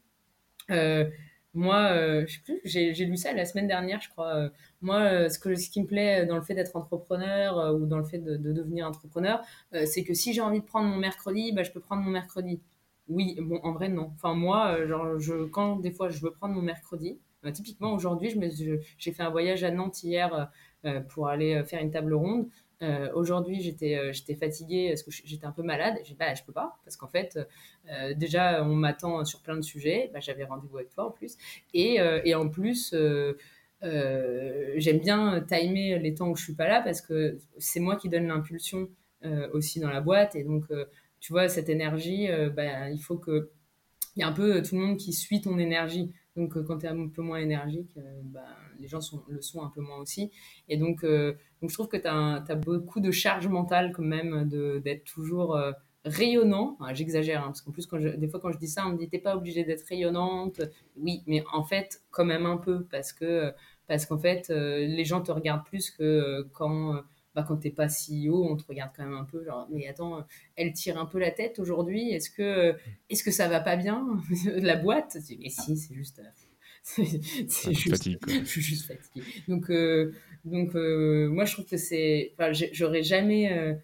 [1.57, 4.51] Moi, je sais plus, j'ai lu ça la semaine dernière, je crois.
[4.81, 8.05] moi, ce, que, ce qui me plaît dans le fait d'être entrepreneur ou dans le
[8.05, 9.43] fait de, devenir entrepreneur,
[9.85, 12.61] c'est que si j'ai envie de prendre mon mercredi, bah, je peux prendre mon mercredi.
[13.09, 14.11] Oui, bon, en vrai, non.
[14.15, 17.93] Enfin, moi, euh, genre, je, quand des fois je veux prendre mon mercredi, bah, typiquement
[17.93, 18.35] aujourd'hui,
[18.99, 20.45] j'ai fait un voyage à Nantes hier euh,
[20.87, 22.49] euh, pour aller faire une table ronde.
[23.15, 25.95] Aujourd'hui, j'étais j'étais fatiguée parce que j'étais un peu malade.
[26.05, 27.39] J'ai dit, bah, je peux pas, parce qu'en fait,
[28.17, 30.11] déjà, on m'attend sur plein de sujets.
[30.13, 31.37] Bah, J'avais rendez-vous avec toi en plus.
[31.75, 32.95] Et, et en plus,
[33.83, 38.09] j'aime bien timer les temps où je suis pas là parce que c'est moi qui
[38.09, 38.89] donne l'impulsion
[39.53, 40.35] aussi dans la boîte.
[40.35, 40.65] Et donc,
[41.21, 43.51] tu vois, cette énergie, bah, il faut que
[44.17, 46.11] il y a un peu tout le monde qui suit ton énergie.
[46.37, 47.91] Donc, quand tu es un peu moins énergique,
[48.25, 48.47] bah,
[48.81, 50.31] les gens sont, le sont un peu moins aussi.
[50.69, 54.49] Et donc, donc je trouve que tu as, as, beaucoup de charge mentale quand même
[54.83, 55.59] d'être toujours
[56.07, 56.79] rayonnant.
[56.93, 58.99] J'exagère, hein, parce qu'en plus, quand je, des fois, quand je dis ça, on me
[58.99, 60.63] dit t'es pas obligée d'être rayonnante.
[60.97, 63.53] Oui, mais en fait, quand même un peu, parce que
[63.87, 67.03] parce qu'en fait, euh, les gens te regardent plus que euh, quand
[67.35, 70.25] bah, quand t'es pas CEO, on te regarde quand même un peu genre mais attends,
[70.57, 72.11] elle tire un peu la tête aujourd'hui.
[72.11, 72.77] Est-ce que
[73.11, 74.07] est-ce que ça va pas bien
[74.57, 75.17] la boîte?
[75.39, 76.23] Mais si, c'est juste.
[77.49, 79.25] C'est juste, je suis juste fatiguée.
[79.49, 79.71] Donc,
[80.45, 82.33] donc moi, je trouve que c'est.
[82.39, 83.77] Enfin, j'aurais jamais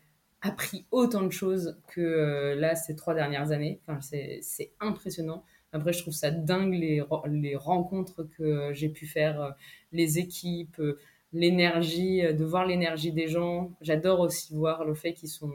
[0.42, 3.80] appris autant de choses que euh, là ces trois dernières années.
[3.86, 5.44] Enfin, c'est impressionnant.
[5.72, 9.50] Après, je trouve ça dingue les, les rencontres que j'ai pu faire, euh,
[9.92, 10.98] les équipes, euh,
[11.32, 13.72] l'énergie, de voir l'énergie des gens.
[13.80, 15.50] J'adore aussi voir le fait qu'ils sont,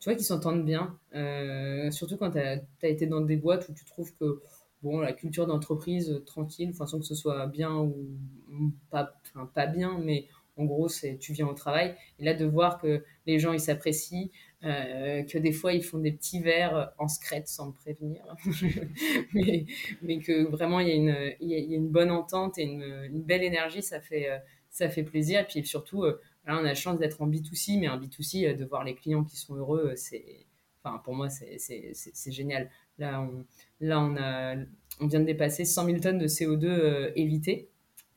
[0.00, 0.98] tu vois, qu'ils s'entendent bien.
[1.92, 4.42] surtout quand tu as, as, été dans des boîtes où tu trouves que
[4.82, 7.94] bon, la culture d'entreprise tranquille, sans que ce soit bien ou
[8.90, 9.14] pas,
[9.54, 10.26] pas bien, mais
[10.60, 11.94] en gros, c'est tu viens au travail.
[12.18, 14.28] Et là, de voir que les gens, ils s'apprécient,
[14.64, 18.24] euh, que des fois, ils font des petits verres en secrète sans me prévenir.
[19.34, 19.64] mais,
[20.02, 23.42] mais, que vraiment, il y, a une, y a une bonne entente et une, belle
[23.42, 25.40] énergie, ça fait, euh, ça fait plaisir.
[25.40, 28.54] Et puis surtout, euh, là, on a la chance d'être en B2C, mais un B2C,
[28.54, 30.46] de voir les clients qui sont heureux, c'est,
[30.82, 32.70] enfin, pour moi, c'est génial.
[33.00, 33.26] Là,
[35.00, 37.68] on, vient de dépasser 100 000 tonnes de CO2 évitées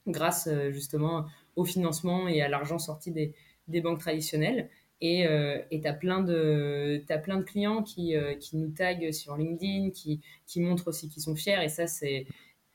[0.07, 1.25] grâce justement
[1.55, 4.69] au financement et à l'argent sorti des, banques traditionnelles.
[5.01, 7.03] Et euh, tu as, plein de,
[7.45, 10.21] clients qui, euh, qui nous taguent sur LinkedIn, qui,
[10.57, 11.61] montrent aussi qu'ils sont fiers.
[11.63, 12.25] Et ça, c'est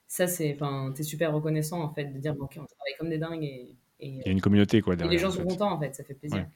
[0.06, 3.44] ça es super reconnaissant en fait de dire bon, ok on travaille comme des dingues
[3.44, 5.94] et, il y a une communauté quoi derrière, et les gens sont contents en fait
[5.94, 6.46] ça fait plaisir.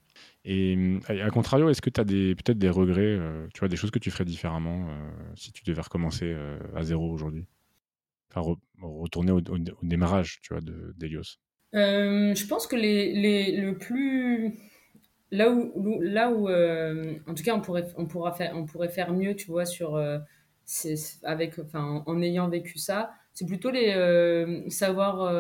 [0.45, 0.76] Et
[1.09, 3.90] à contrario est-ce que tu as des peut-être des regrets euh, tu vois des choses
[3.90, 4.86] que tu ferais différemment
[5.34, 6.36] si tu devais recommencer
[6.74, 7.47] à zéro aujourd'hui?
[8.34, 10.62] Enfin retourner au, au, démarrage tu vois
[10.97, 11.38] d'Elios.
[11.74, 14.53] Euh, je pense que les, les, le plus
[15.30, 18.90] là où là où euh, en tout cas on pourrait on pourra faire on pourrait
[18.90, 20.18] faire mieux tu vois sur euh,
[21.22, 23.90] avec enfin en ayant vécu ça c'est plutôt les
[24.68, 25.32] savoir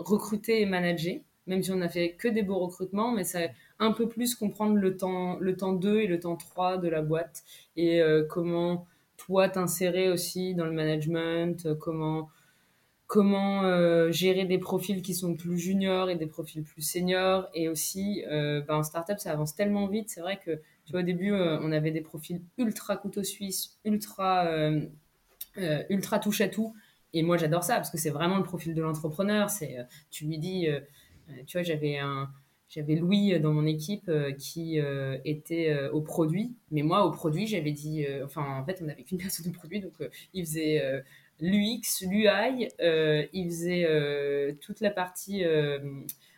[0.00, 3.92] recruter et manager même si on a fait que des beaux recrutements mais c'est un
[3.92, 7.44] peu plus comprendre le temps le temps 2 et le temps 3 de la boîte
[7.76, 8.86] et comment
[9.16, 12.30] toi t'insérer aussi dans le management comment
[13.10, 17.48] comment euh, gérer des profils qui sont plus juniors et des profils plus seniors.
[17.54, 20.10] Et aussi, euh, bah, en startup, ça avance tellement vite.
[20.10, 23.80] C'est vrai que, tu vois, au début, euh, on avait des profils ultra couteau suisse,
[23.84, 24.48] ultra,
[25.90, 26.72] ultra touche à tout.
[27.12, 29.50] Et moi, j'adore ça parce que c'est vraiment le profil de l'entrepreneur.
[29.50, 29.76] C'est,
[30.10, 30.68] tu lui dis,
[31.46, 32.30] tu vois, j'avais un,
[32.68, 34.78] j'avais Louis dans mon équipe qui
[35.24, 39.18] était au produit, mais moi au produit j'avais dit, enfin en fait on n'avait qu'une
[39.18, 39.94] personne au produit, donc
[40.34, 41.02] il faisait
[41.40, 45.78] l'UX, l'UI, euh, il faisait euh, toute la partie euh,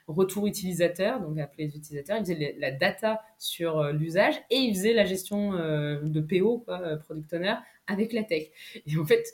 [0.07, 4.93] retour utilisateur, donc appeler les utilisateurs, il faisait la data sur l'usage et il faisait
[4.93, 6.65] la gestion de PO,
[7.05, 7.55] product owner,
[7.87, 8.49] avec la tech.
[8.87, 9.25] Et en fait,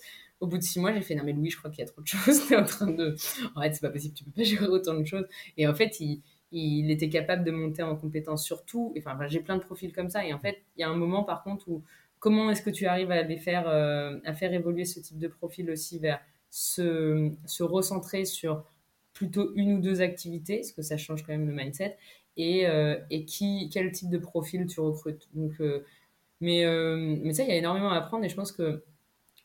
[0.40, 1.90] au bout de six mois, j'ai fait non mais Louis, je crois qu'il y a
[1.90, 2.46] trop de choses.
[2.48, 3.16] T'es en train de,
[3.54, 5.26] en fait, c'est pas possible, tu peux pas gérer autant de choses.
[5.56, 6.22] Et en fait, il,
[6.52, 8.94] il était capable de monter en compétence sur tout.
[8.96, 10.24] Enfin, j'ai plein de profils comme ça.
[10.24, 11.82] Et en fait, il y a un moment par contre où
[12.18, 15.28] comment est-ce que tu arrives à les faire, euh, à faire évoluer ce type de
[15.28, 16.20] profil aussi vers
[16.50, 18.64] se, se, recentrer sur
[19.12, 21.96] plutôt une ou deux activités, parce que ça change quand même le mindset,
[22.36, 25.28] et, euh, et qui, quel type de profil tu recrutes.
[25.34, 25.84] Donc, euh,
[26.40, 26.64] mais,
[27.22, 28.84] mais ça, il y a énormément à apprendre, et je pense que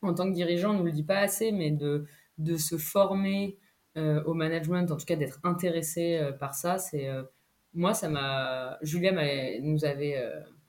[0.04, 2.04] en tant que dirigeant, on ne nous le dit pas assez, mais de,
[2.38, 3.58] de se former
[3.96, 7.08] au management, en tout cas d'être intéressé par ça, c'est
[7.74, 8.76] moi, ça m'a.
[8.82, 9.12] Julia
[9.60, 10.16] nous avait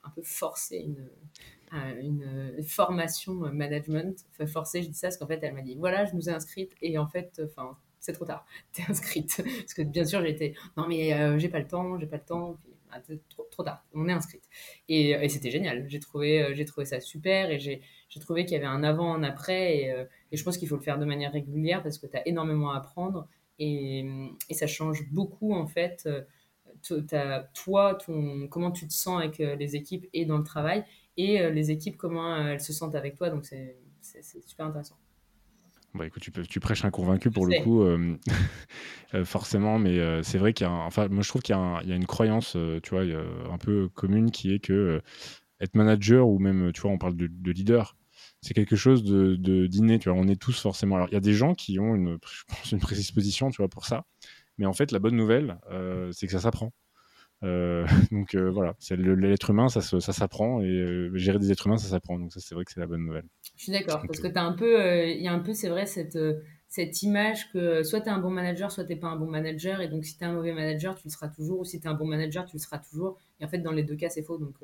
[0.03, 1.09] un peu forcé une,
[1.99, 4.25] une formation management.
[4.31, 6.33] Enfin, forcée, je dis ça parce qu'en fait, elle m'a dit voilà, je nous ai
[6.33, 9.41] inscrite et en fait, enfin, c'est trop tard, t'es inscrite.
[9.43, 12.23] parce que bien sûr, j'étais non, mais euh, j'ai pas le temps, j'ai pas le
[12.25, 12.57] temps.
[12.91, 12.99] Ah,
[13.51, 14.43] trop, tard, on est inscrite.
[14.89, 15.85] Et, et c'était génial.
[15.89, 17.81] J'ai trouvé, euh, j'ai trouvé ça super et j'ai,
[18.19, 19.77] trouvé qu'il y avait un avant, un après.
[19.77, 22.17] Et, euh, et je pense qu'il faut le faire de manière régulière parce que tu
[22.17, 23.27] as énormément à apprendre
[23.59, 24.05] et,
[24.51, 26.07] ça change beaucoup en fait.
[27.53, 30.83] toi, ton, comment tu te sens avec les équipes et dans le travail
[31.17, 33.29] et euh, les équipes, comment euh, elles se sentent avec toi.
[33.29, 33.77] Donc, c'est
[34.45, 34.97] super intéressant.
[35.95, 37.81] Bah écoute, tu, peux, tu prêches un convaincu pour le coup,
[39.13, 41.91] euh, forcément, mais c'est vrai qu'il y a, enfin, moi je trouve qu'il y, y,
[41.91, 45.01] a une croyance, tu vois, un peu commune qui est que
[45.61, 47.95] être manager ou même, tu vois, on parle de, leader,
[48.41, 50.95] c'est quelque chose de, d'inné, tu vois, on est tous forcément.
[50.95, 53.69] Alors il y a des gens qui ont une, je pense, une prédisposition, tu vois,
[53.69, 54.05] pour ça,
[54.57, 55.57] mais en fait la bonne nouvelle,
[56.11, 56.73] c'est que ça s'apprend.
[58.11, 62.19] donc voilà, c'est l'être humain, ça, ça s'apprend et gérer des êtres humains, ça s'apprend.
[62.19, 63.25] Donc ça, c'est vrai que c'est la bonne nouvelle.
[63.55, 65.69] Je suis d'accord, parce que tu as un peu, il y a un peu, c'est
[65.69, 66.17] vrai, cette,
[66.67, 69.81] cette image que soit tu es un bon manager, soit tu pas un bon manager.
[69.81, 71.59] Et donc, si tu es un mauvais manager, tu le seras toujours.
[71.59, 73.17] Ou si tu es un bon manager, tu le seras toujours.
[73.39, 74.37] Et en fait, dans les deux cas, c'est faux.
[74.37, 74.55] Donc,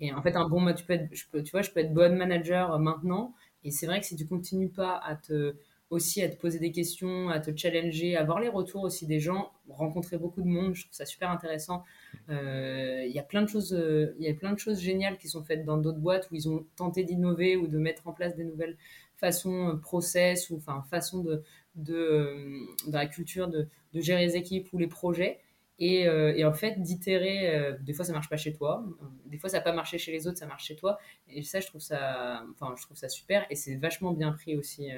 [0.00, 1.94] et en fait, un bon, tu peux être, je peux, tu vois, je peux être
[1.94, 3.34] bon manager maintenant.
[3.62, 5.54] Et c'est vrai que si tu continues pas à te
[5.90, 9.20] aussi à te poser des questions, à te challenger, à voir les retours aussi des
[9.20, 11.84] gens, rencontrer beaucoup de monde, je trouve ça super intéressant.
[12.30, 15.18] Euh, il y a plein de choses, euh, il y a plein de choses géniales
[15.18, 18.12] qui sont faites dans d'autres boîtes où ils ont tenté d'innover ou de mettre en
[18.12, 18.76] place des nouvelles
[19.16, 21.42] façons, euh, process ou enfin façons de,
[21.76, 25.40] de dans la culture de, de, gérer les équipes ou les projets.
[25.80, 28.84] Et, et en fait, d'itérer, des fois ça marche pas chez toi,
[29.26, 31.00] des fois ça n'a pas marché chez les autres, ça marche chez toi.
[31.28, 34.56] Et ça, je trouve ça, enfin, je trouve ça super et c'est vachement bien pris
[34.56, 34.88] aussi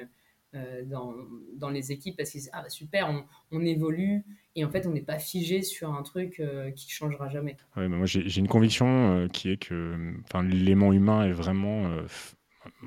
[0.85, 1.13] dans,
[1.55, 4.23] dans, les équipes parce qu'ils disent ah bah super on, on, évolue
[4.55, 7.57] et en fait on n'est pas figé sur un truc euh, qui changera jamais.
[7.75, 11.91] Ouais, moi j'ai une conviction euh, qui est que l'élément humain est vraiment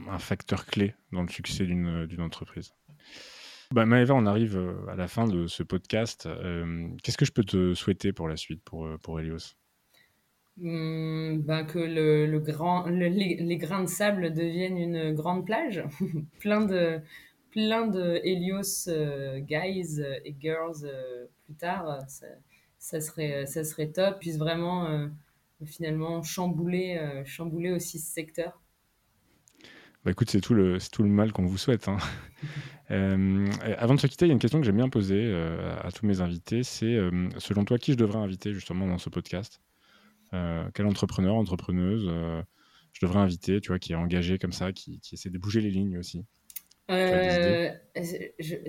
[0.08, 2.72] un facteur clé dans le succès d'une entreprise.
[3.72, 6.28] Bah, Maëva, on arrive à la fin de ce podcast.
[7.02, 9.54] Qu'est-ce que je peux te souhaiter pour la suite pour, pour Helios?
[10.56, 15.82] Mmh, ben que le, le grand, les, les, grains de sable deviennent une grande plage,
[16.40, 17.00] plein de,
[17.50, 22.00] plein de Helios euh, guys euh, et girls euh, plus tard,
[22.78, 25.08] ça, serait, ça serait top, puisse vraiment
[25.66, 28.60] finalement chambouler, chambouler aussi ce secteur.
[30.02, 31.88] Bah écoute, c'est tout le, tout le mal qu'on vous souhaite.
[31.88, 31.98] Hein.
[32.88, 35.34] avant de se quitter, il y a une question que j'aime bien poser
[35.82, 36.62] à tous mes invités.
[36.62, 36.98] C'est,
[37.36, 39.60] selon toi, qui je devrais inviter justement dans ce podcast?
[40.30, 42.10] Quel entrepreneur, entrepreneuse
[42.92, 45.60] je devrais inviter, tu vois, qui est engagé comme ça, qui, qui essaie de bouger
[45.60, 46.24] les lignes aussi?
[46.90, 47.70] Euh,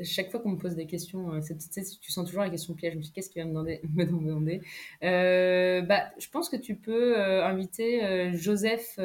[0.04, 2.94] chaque fois qu'on me pose des questions, euh, tu sens toujours la question piège.
[2.94, 4.62] Je me dis, qu'est-ce qu'il va me demander, me demander?
[5.04, 9.00] Euh, bah, Je pense que tu peux inviter Joseph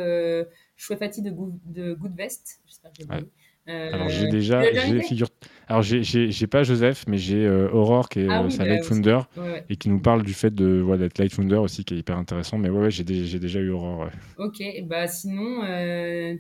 [0.77, 1.35] Chouefati de,
[1.67, 2.61] de Goodvest.
[2.67, 3.27] J'espère que j'ai
[3.69, 4.63] alors j'ai déjà,
[5.03, 5.27] figure...
[5.69, 9.21] alors j'ai pas Joseph, mais j'ai Aurore qui est ah sa Light Founder
[9.69, 12.17] et qui nous parle du fait de voilà, d'être Light Founder aussi, qui est hyper
[12.17, 12.57] intéressant.
[12.57, 14.09] Mais ouais, ouais j'ai déjà eu Aurore.
[14.39, 15.63] Ok, bah sinon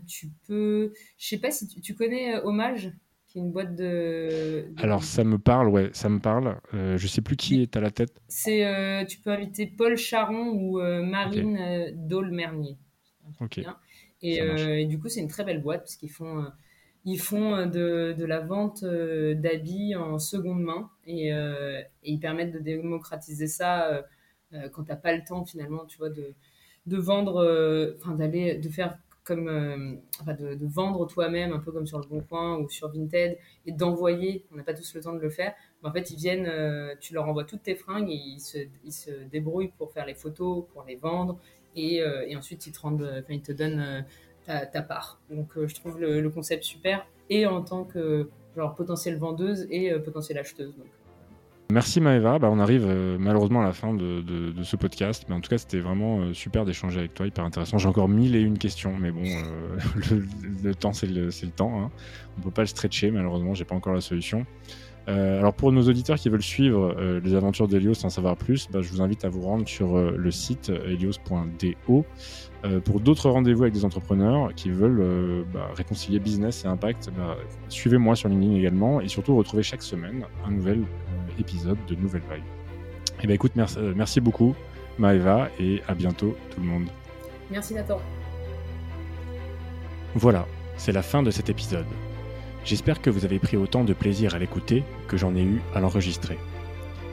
[0.06, 2.92] tu peux, je sais pas si tu, connais Hommage,
[3.26, 6.56] qui est une boîte de, Alors ça me parle, ouais, ça me parle.
[6.72, 8.20] je sais plus qui est à la tête.
[8.28, 11.92] C'est, tu peux inviter Paul Charon ou Marine okay.
[11.96, 12.76] Dole-Mernier.
[13.40, 13.60] Ok.
[14.22, 16.46] Et, et, du coup c'est une très belle boîte parce qu'ils font
[17.06, 22.18] ils font euh, de, la vente euh, d'habits en seconde main et, euh, et, ils
[22.18, 24.04] permettent de démocratiser ça
[24.72, 26.34] quand tu n'as pas le temps finalement, tu vois, de,
[26.86, 32.06] vendre, enfin d'aller, de faire comme, enfin de, vendre toi-même, un peu comme sur le
[32.06, 33.36] Bon Coin ou sur Vinted,
[33.66, 34.46] et d'envoyer.
[34.52, 35.52] On n'a pas tous le temps de le faire.
[35.82, 36.50] Mais en fait, ils viennent,
[37.00, 40.14] tu leur envoies toutes tes fringues et ils se, ils se débrouillent pour faire les
[40.14, 41.38] photos, pour les vendre,
[41.74, 44.06] et, et ensuite ils te rendent, ils te donnent
[44.46, 45.18] ta, part.
[45.30, 49.92] Donc euh, je trouve le, concept super et en tant que genre potentielle vendeuse et
[49.92, 50.76] euh, potentielle acheteuse.
[50.76, 50.86] Donc.
[51.72, 55.34] Merci Maëva, bah, on arrive euh, malheureusement à la fin de, de, ce podcast, mais
[55.34, 57.78] en tout cas c'était vraiment super d'échanger avec toi, hyper intéressant.
[57.78, 59.24] J'ai encore mille et une questions, mais bon,
[60.62, 61.90] le, temps c'est le, le, temps, hein.
[62.38, 64.46] on peut pas le stretcher malheureusement, j'ai pas encore la solution.
[65.06, 68.90] Alors pour nos auditeurs qui veulent suivre les aventures d'Elios sans savoir plus, bah, je
[68.90, 72.04] vous invite à vous rendre sur le site helios.do
[72.66, 77.10] euh, pour d'autres rendez-vous avec des entrepreneurs qui veulent euh, bah, réconcilier business et impact,
[77.16, 77.36] bah,
[77.68, 82.22] suivez-moi sur LinkedIn également et surtout retrouvez chaque semaine un nouvel euh, épisode de Nouvelle
[82.28, 82.40] Vague.
[82.40, 84.54] Et eh ben écoute, merci, merci beaucoup
[84.98, 86.88] Maëva et à bientôt tout le monde.
[87.50, 87.98] Merci Nathan.
[90.14, 90.46] Voilà,
[90.76, 91.86] c'est la fin de cet épisode.
[92.66, 95.78] J'espère que vous avez pris autant de plaisir à l'écouter que j'en ai eu à
[95.78, 96.36] l'enregistrer.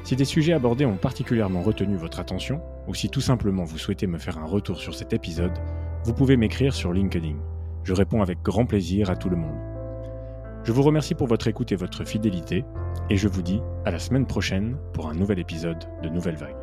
[0.04, 4.08] Si des sujets abordés ont particulièrement retenu votre attention, ou si tout simplement vous souhaitez
[4.08, 5.54] me faire un retour sur cet épisode,
[6.06, 7.36] vous pouvez m'écrire sur LinkedIn.
[7.84, 9.60] Je réponds avec grand plaisir à tout le monde.
[10.64, 12.66] Je vous remercie pour votre écoute et votre fidélité,
[13.12, 16.62] et je vous dis à la semaine prochaine pour un nouvel épisode de Nouvelle Vague.